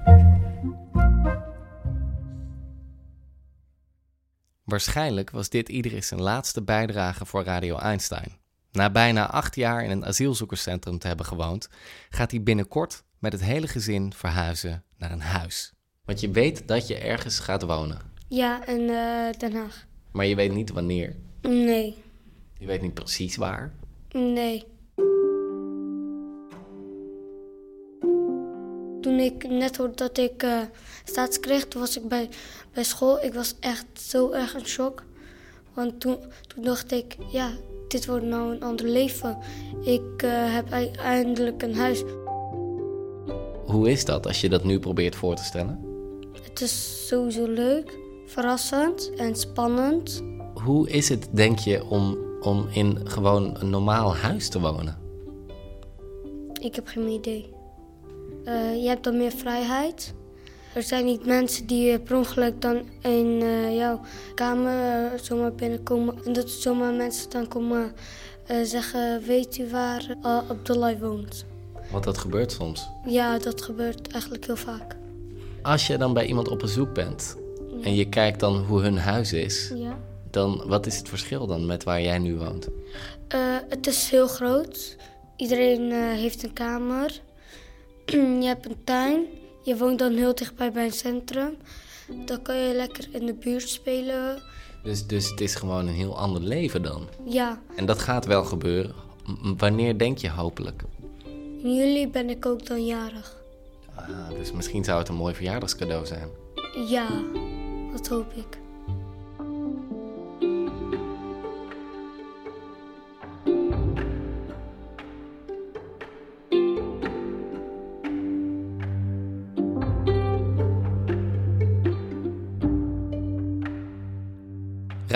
Waarschijnlijk 4.63 5.29
was 5.29 5.49
dit 5.49 5.69
Idris 5.69 6.07
zijn 6.07 6.21
laatste 6.21 6.63
bijdrage 6.63 7.25
voor 7.25 7.43
Radio 7.43 7.77
Einstein. 7.77 8.31
Na 8.77 8.89
bijna 8.89 9.29
acht 9.29 9.55
jaar 9.55 9.83
in 9.83 9.89
een 9.91 10.05
asielzoekerscentrum 10.05 10.99
te 10.99 11.07
hebben 11.07 11.25
gewoond, 11.25 11.69
gaat 12.09 12.31
hij 12.31 12.43
binnenkort 12.43 13.03
met 13.19 13.31
het 13.31 13.41
hele 13.43 13.67
gezin 13.67 14.13
verhuizen 14.13 14.83
naar 14.97 15.11
een 15.11 15.21
huis. 15.21 15.73
Want 16.05 16.19
je 16.19 16.31
weet 16.31 16.67
dat 16.67 16.87
je 16.87 16.95
ergens 16.97 17.39
gaat 17.39 17.61
wonen, 17.63 17.99
Ja, 18.27 18.65
in 18.67 18.89
eh, 18.89 19.39
Den 19.39 19.53
Haag. 19.55 19.85
maar 20.11 20.25
je 20.25 20.35
weet 20.35 20.53
niet 20.53 20.69
wanneer. 20.71 21.15
Nee, 21.41 21.95
Je 22.57 22.65
weet 22.65 22.81
niet 22.81 22.93
precies 22.93 23.35
waar. 23.35 23.73
nee. 24.11 24.63
Toen 29.01 29.19
ik 29.19 29.49
net 29.49 29.77
hoorde 29.77 29.95
dat 29.95 30.17
ik 30.17 30.43
eh 30.43 30.61
staats 31.03 31.39
kreeg, 31.39 31.67
toen 31.67 31.81
was 31.81 31.97
ik 31.97 32.07
bij, 32.07 32.29
bij 32.73 32.83
school. 32.83 33.23
Ik 33.23 33.33
was 33.33 33.55
echt 33.59 33.85
zo 33.93 34.31
erg 34.31 34.55
in 34.55 34.65
shock. 34.65 35.03
Want 35.73 35.99
toen, 35.99 36.17
toen 36.47 36.63
dacht 36.63 36.91
ik, 36.91 37.15
ja, 37.31 37.51
dit 37.87 38.05
wordt 38.05 38.25
nou 38.25 38.51
een 38.51 38.61
ander 38.63 38.85
leven. 38.87 39.37
Ik 39.81 40.21
eh, 40.23 40.29
heb 40.31 40.69
ei- 40.71 40.91
eindelijk 40.91 41.61
een 41.63 41.75
huis. 41.75 42.03
Hoe 43.65 43.89
is 43.89 44.05
dat 44.05 44.27
als 44.27 44.41
je 44.41 44.49
dat 44.49 44.63
nu 44.63 44.79
probeert 44.79 45.15
voor 45.15 45.35
te 45.35 45.43
stellen? 45.43 45.79
Het 46.41 46.61
is 46.61 47.07
sowieso 47.07 47.45
leuk, 47.47 47.97
verrassend 48.25 49.11
en 49.15 49.35
spannend. 49.35 50.23
Hoe 50.53 50.89
is 50.89 51.09
het, 51.09 51.27
denk 51.31 51.59
je, 51.59 51.85
om, 51.85 52.17
om 52.41 52.67
in 52.71 52.99
gewoon 53.09 53.55
een 53.59 53.69
normaal 53.69 54.15
huis 54.15 54.49
te 54.49 54.59
wonen? 54.59 54.97
Ik 56.61 56.75
heb 56.75 56.87
geen 56.87 57.07
idee. 57.07 57.49
Eh, 58.43 58.81
je 58.81 58.87
hebt 58.87 59.03
dan 59.03 59.17
meer 59.17 59.31
vrijheid. 59.31 60.13
Er 60.77 60.83
zijn 60.83 61.05
niet 61.05 61.25
mensen 61.25 61.65
die 61.65 61.91
eh, 61.91 61.99
per 62.03 62.15
ongeluk 62.17 62.61
dan 62.61 62.81
in 63.01 63.39
eh, 63.41 63.75
jouw 63.75 64.01
kamer 64.35 65.11
eh, 65.13 65.19
zomaar 65.19 65.53
binnenkomen. 65.53 66.15
En 66.25 66.33
dat 66.33 66.49
zomaar 66.49 66.93
mensen 66.93 67.29
dan 67.29 67.47
komen 67.47 67.91
zeggen, 68.63 69.21
weet 69.23 69.57
u 69.57 69.69
waar 69.69 70.15
Abdullah 70.21 70.99
woont? 70.99 71.45
Want 71.91 72.03
dat 72.03 72.17
gebeurt 72.17 72.51
soms. 72.51 72.89
Ja, 73.05 73.37
dat 73.39 73.61
gebeurt 73.61 74.11
eigenlijk 74.11 74.45
heel 74.45 74.55
vaak. 74.55 74.95
Als 75.61 75.87
je 75.87 75.97
dan 75.97 76.13
bij 76.13 76.25
iemand 76.25 76.47
op 76.47 76.59
bezoek 76.59 76.93
bent 76.93 77.37
en 77.81 77.95
je 77.95 78.09
kijkt 78.09 78.39
dan 78.39 78.57
hoe 78.57 78.81
hun 78.81 78.97
huis 78.97 79.33
is, 79.33 79.71
Ja. 79.75 79.97
dan 80.31 80.63
wat 80.65 80.85
is 80.85 80.97
het 80.97 81.09
verschil 81.09 81.47
dan 81.47 81.65
met 81.65 81.83
waar 81.83 82.01
jij 82.01 82.17
nu 82.17 82.35
woont? 82.35 82.67
Het 83.69 83.87
is 83.87 84.09
heel 84.09 84.27
groot. 84.27 84.97
Iedereen 85.35 85.91
heeft 85.91 86.43
een 86.43 86.53
kamer. 86.53 87.21
je 88.41 88.45
hebt 88.45 88.65
een 88.65 88.83
tuin. 88.83 89.25
Je 89.67 89.77
woont 89.77 89.99
dan 89.99 90.13
heel 90.13 90.35
dichtbij 90.35 90.71
bij 90.71 90.85
een 90.85 90.91
centrum. 90.91 91.57
Dan 92.25 92.41
kan 92.41 92.55
je 92.57 92.73
lekker 92.73 93.07
in 93.11 93.25
de 93.25 93.33
buurt 93.33 93.69
spelen. 93.69 94.41
Dus, 94.83 95.07
dus 95.07 95.29
het 95.29 95.41
is 95.41 95.55
gewoon 95.55 95.87
een 95.87 95.93
heel 95.93 96.17
ander 96.17 96.41
leven 96.41 96.81
dan. 96.81 97.07
Ja, 97.25 97.61
En 97.75 97.85
dat 97.85 97.99
gaat 97.99 98.25
wel 98.25 98.43
gebeuren. 98.43 98.95
Wanneer 99.57 99.97
denk 99.97 100.17
je 100.17 100.29
hopelijk? 100.29 100.83
in 101.63 101.75
juli 101.75 102.07
ben 102.07 102.29
ik 102.29 102.45
ook 102.45 102.65
dan 102.65 102.85
jarig. 102.85 103.37
Ah, 103.95 104.29
dus 104.29 104.51
misschien 104.51 104.83
zou 104.83 104.99
het 104.99 105.07
een 105.07 105.15
mooi 105.15 105.33
verjaardagscadeau 105.33 106.05
zijn. 106.05 106.29
Ja, 106.87 107.07
dat 107.91 108.07
hoop 108.07 108.33
ik. 108.33 108.57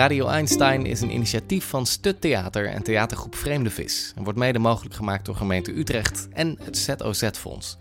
Radio 0.02 0.26
Einstein 0.26 0.86
is 0.86 1.00
een 1.00 1.14
initiatief 1.14 1.64
van 1.64 1.86
Stut 1.86 2.20
Theater 2.20 2.66
en 2.66 2.82
theatergroep 2.82 3.34
Vreemde 3.34 3.70
Vis. 3.70 4.12
En 4.16 4.24
wordt 4.24 4.38
mede 4.38 4.58
mogelijk 4.58 4.94
gemaakt 4.94 5.24
door 5.24 5.34
gemeente 5.34 5.78
Utrecht 5.78 6.28
en 6.32 6.58
het 6.62 6.78
ZOZ-fonds. 6.78 7.78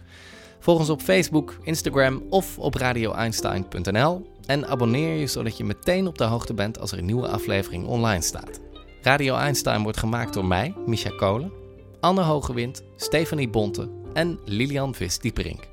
Volg 0.60 0.80
ons 0.80 0.90
op 0.90 1.02
Facebook, 1.02 1.58
Instagram 1.64 2.24
of 2.30 2.58
op 2.58 2.74
radioeinstein.nl. 2.74 4.32
En 4.46 4.68
abonneer 4.68 5.16
je 5.16 5.28
zodat 5.28 5.58
je 5.58 5.64
meteen 5.64 6.08
op 6.08 6.18
de 6.18 6.24
hoogte 6.24 6.54
bent 6.54 6.80
als 6.80 6.92
er 6.92 6.98
een 6.98 7.06
nieuwe 7.06 7.28
aflevering 7.28 7.86
online 7.86 8.22
staat. 8.24 8.60
Radio 9.02 9.36
Einstein 9.36 9.84
wordt 9.84 10.00
gemaakt 10.00 10.34
door 10.34 10.46
mij, 10.46 10.74
Misha 10.86 11.10
Kolen, 11.10 11.52
Anne 12.00 12.22
Hogewind, 12.22 12.84
Stefanie 12.96 13.50
Bonte 13.50 13.90
en 14.14 14.40
Lilian 14.46 14.96
Vis-Dieperink. 14.96 15.71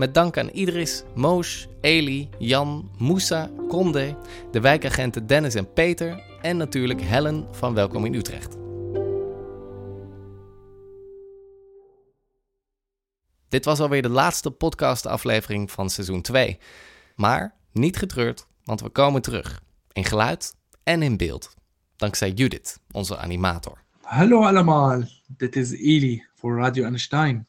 Met 0.00 0.14
dank 0.14 0.38
aan 0.38 0.48
Idris, 0.48 1.02
Moos, 1.14 1.68
Eli, 1.80 2.28
Jan, 2.38 2.90
Moussa, 2.98 3.50
Conde, 3.68 4.16
de 4.50 4.60
wijkagenten 4.60 5.26
Dennis 5.26 5.54
en 5.54 5.72
Peter 5.72 6.22
en 6.42 6.56
natuurlijk 6.56 7.00
Helen 7.00 7.46
van 7.50 7.74
Welkom 7.74 8.04
in 8.04 8.14
Utrecht. 8.14 8.56
Dit 13.48 13.64
was 13.64 13.80
alweer 13.80 14.02
de 14.02 14.08
laatste 14.08 14.50
podcastaflevering 14.50 15.70
van 15.70 15.90
seizoen 15.90 16.22
2. 16.22 16.58
Maar 17.16 17.54
niet 17.72 17.96
getreurd, 17.96 18.46
want 18.64 18.80
we 18.80 18.88
komen 18.88 19.22
terug. 19.22 19.62
In 19.92 20.04
geluid 20.04 20.54
en 20.82 21.02
in 21.02 21.16
beeld. 21.16 21.54
Dankzij 21.96 22.30
Judith, 22.30 22.80
onze 22.90 23.16
animator. 23.16 23.78
Hallo 24.00 24.42
allemaal, 24.42 25.02
dit 25.36 25.56
is 25.56 25.70
Eli 25.70 26.26
voor 26.34 26.58
Radio 26.58 26.84
Einstein. 26.84 27.48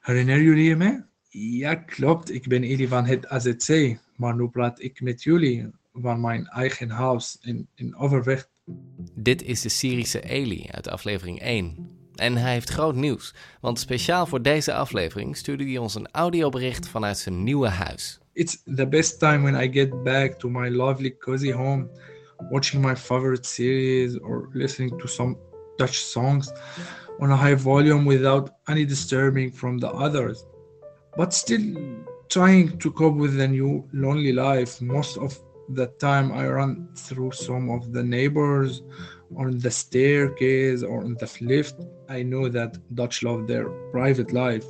Herinneren 0.00 0.42
jullie 0.42 0.76
me? 0.76 1.12
Ja, 1.36 1.74
klopt, 1.74 2.34
ik 2.34 2.48
ben 2.48 2.62
Eli 2.62 2.88
van 2.88 3.06
het 3.06 3.28
AZC, 3.28 3.96
maar 4.16 4.34
nu 4.34 4.48
praat 4.48 4.82
ik 4.82 5.00
met 5.00 5.22
jullie 5.22 5.70
van 5.92 6.20
mijn 6.20 6.46
eigen 6.46 6.90
huis 6.90 7.38
in, 7.40 7.68
in 7.74 7.96
Overvecht. 7.96 8.48
Dit 9.14 9.42
is 9.42 9.60
de 9.60 9.68
Syrische 9.68 10.20
Eli 10.20 10.66
uit 10.70 10.88
aflevering 10.88 11.40
1. 11.40 11.90
En 12.14 12.36
hij 12.36 12.52
heeft 12.52 12.70
groot 12.70 12.94
nieuws, 12.94 13.34
want 13.60 13.78
speciaal 13.78 14.26
voor 14.26 14.42
deze 14.42 14.74
aflevering 14.74 15.36
stuurde 15.36 15.64
hij 15.64 15.78
ons 15.78 15.94
een 15.94 16.08
audiobericht 16.10 16.88
vanuit 16.88 17.18
zijn 17.18 17.42
nieuwe 17.42 17.68
huis. 17.68 18.18
It's 18.32 18.62
the 18.74 18.86
best 18.88 19.18
time 19.18 19.50
when 19.50 19.62
I 19.62 19.72
get 19.72 20.02
back 20.02 20.38
to 20.38 20.48
my 20.48 20.70
lovely 20.70 21.16
cozy 21.16 21.52
home, 21.52 21.88
watching 22.50 22.84
my 22.84 22.96
favorite 22.96 23.48
series 23.48 24.20
or 24.20 24.48
listening 24.52 24.98
to 24.98 25.06
some 25.06 25.36
Dutch 25.76 25.94
songs 25.94 26.52
on 27.18 27.30
a 27.30 27.36
high 27.36 27.62
volume 27.62 28.08
without 28.08 28.52
any 28.64 28.86
disturbing 28.86 29.54
from 29.54 29.78
the 29.78 29.88
others. 29.88 30.44
But 31.16 31.32
still 31.32 31.76
trying 32.28 32.78
to 32.78 32.90
cope 32.90 33.14
with 33.14 33.36
the 33.36 33.46
new 33.46 33.88
lonely 33.92 34.32
life. 34.32 34.80
Most 34.80 35.18
of 35.18 35.38
the 35.68 35.86
time 35.98 36.32
I 36.32 36.48
run 36.48 36.88
through 36.96 37.32
some 37.32 37.70
of 37.70 37.92
the 37.92 38.02
neighbors 38.02 38.82
on 39.36 39.58
the 39.58 39.70
staircase 39.70 40.82
or 40.82 41.04
on 41.04 41.14
the 41.14 41.30
lift. 41.40 41.76
I 42.08 42.22
know 42.22 42.48
that 42.48 42.76
Dutch 42.94 43.22
love 43.22 43.46
their 43.46 43.68
private 43.92 44.32
life. 44.32 44.66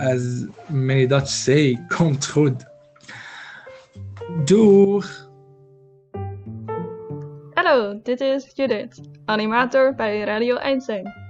As 0.00 0.46
many 0.68 1.06
Dutch 1.06 1.28
say, 1.28 1.78
komt 1.88 2.26
goed. 2.26 2.64
Doeg! 4.44 5.04
Hallo, 7.54 8.00
dit 8.02 8.20
is 8.20 8.52
Judith, 8.54 9.00
animator 9.24 9.94
bij 9.94 10.24
Radio 10.24 10.56
Einstein. 10.56 11.25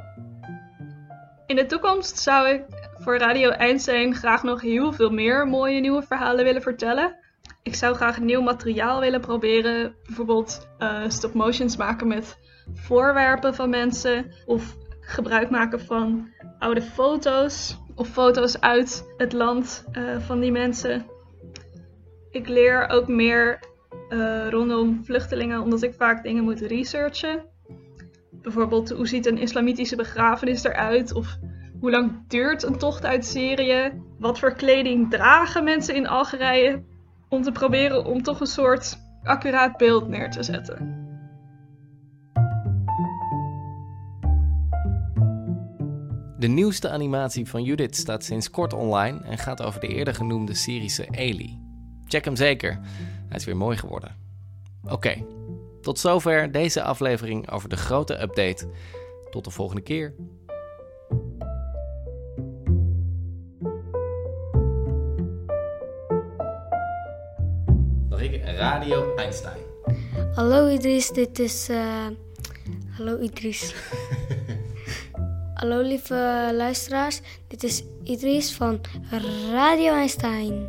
In 1.46 1.56
de 1.56 1.66
toekomst 1.66 2.18
zou 2.18 2.48
ik 2.48 2.64
voor 2.98 3.18
Radio 3.18 3.50
Einstein 3.50 4.14
graag 4.14 4.42
nog 4.42 4.60
heel 4.60 4.92
veel 4.92 5.10
meer 5.10 5.46
mooie 5.46 5.80
nieuwe 5.80 6.02
verhalen 6.02 6.44
willen 6.44 6.62
vertellen. 6.62 7.16
Ik 7.62 7.74
zou 7.74 7.94
graag 7.94 8.20
nieuw 8.20 8.40
materiaal 8.40 9.00
willen 9.00 9.20
proberen, 9.20 9.96
bijvoorbeeld 10.06 10.68
uh, 10.78 11.02
stop 11.08 11.32
motions 11.32 11.76
maken 11.76 12.06
met 12.06 12.38
voorwerpen 12.74 13.54
van 13.54 13.70
mensen 13.70 14.32
of 14.46 14.76
gebruik 15.00 15.50
maken 15.50 15.80
van 15.80 16.28
oude 16.58 16.82
foto's 16.82 17.78
of 17.94 18.08
foto's 18.08 18.60
uit 18.60 19.14
het 19.16 19.32
land 19.32 19.84
uh, 19.92 20.18
van 20.18 20.40
die 20.40 20.52
mensen. 20.52 21.06
Ik 22.30 22.48
leer 22.48 22.88
ook 22.88 23.08
meer 23.08 23.60
uh, 24.08 24.48
rondom 24.48 25.04
vluchtelingen 25.04 25.60
omdat 25.60 25.82
ik 25.82 25.94
vaak 25.94 26.22
dingen 26.22 26.44
moet 26.44 26.60
researchen. 26.60 27.44
Bijvoorbeeld 28.46 28.90
hoe 28.90 29.08
ziet 29.08 29.26
een 29.26 29.38
islamitische 29.38 29.96
begrafenis 29.96 30.64
eruit 30.64 31.12
of 31.12 31.38
hoe 31.80 31.90
lang 31.90 32.28
duurt 32.28 32.62
een 32.62 32.78
tocht 32.78 33.04
uit 33.04 33.26
Syrië? 33.26 33.92
Wat 34.18 34.38
voor 34.38 34.52
kleding 34.52 35.10
dragen 35.10 35.64
mensen 35.64 35.94
in 35.94 36.06
Algerije? 36.06 36.82
Om 37.28 37.42
te 37.42 37.52
proberen 37.52 38.04
om 38.04 38.22
toch 38.22 38.40
een 38.40 38.46
soort 38.46 38.98
accuraat 39.22 39.76
beeld 39.76 40.08
neer 40.08 40.30
te 40.30 40.42
zetten. 40.42 41.06
De 46.38 46.48
nieuwste 46.48 46.90
animatie 46.90 47.48
van 47.48 47.62
Judith 47.62 47.96
staat 47.96 48.24
sinds 48.24 48.50
kort 48.50 48.72
online 48.72 49.20
en 49.20 49.38
gaat 49.38 49.62
over 49.62 49.80
de 49.80 49.88
eerder 49.88 50.14
genoemde 50.14 50.54
Syrische 50.54 51.06
Eli. 51.10 51.58
Check 52.04 52.24
hem 52.24 52.36
zeker, 52.36 52.80
hij 53.28 53.36
is 53.36 53.44
weer 53.44 53.56
mooi 53.56 53.76
geworden. 53.76 54.16
Oké, 54.84 55.24
tot 55.86 55.98
zover 55.98 56.52
deze 56.52 56.82
aflevering 56.82 57.50
over 57.50 57.68
de 57.68 57.76
grote 57.76 58.22
update. 58.22 58.66
Tot 59.30 59.44
de 59.44 59.50
volgende 59.50 59.82
keer. 59.82 60.14
Radio 68.44 69.14
Einstein. 69.14 69.60
Hallo 70.34 70.68
Idris, 70.68 71.10
dit 71.10 71.38
is. 71.38 71.68
Uh... 71.70 72.06
Hallo 72.90 73.18
Idris. 73.18 73.74
Hallo 75.60 75.80
lieve 75.80 76.50
luisteraars, 76.54 77.20
dit 77.48 77.62
is 77.62 77.84
Idris 78.04 78.52
van 78.52 78.80
Radio 79.50 79.92
Einstein. 79.92 80.68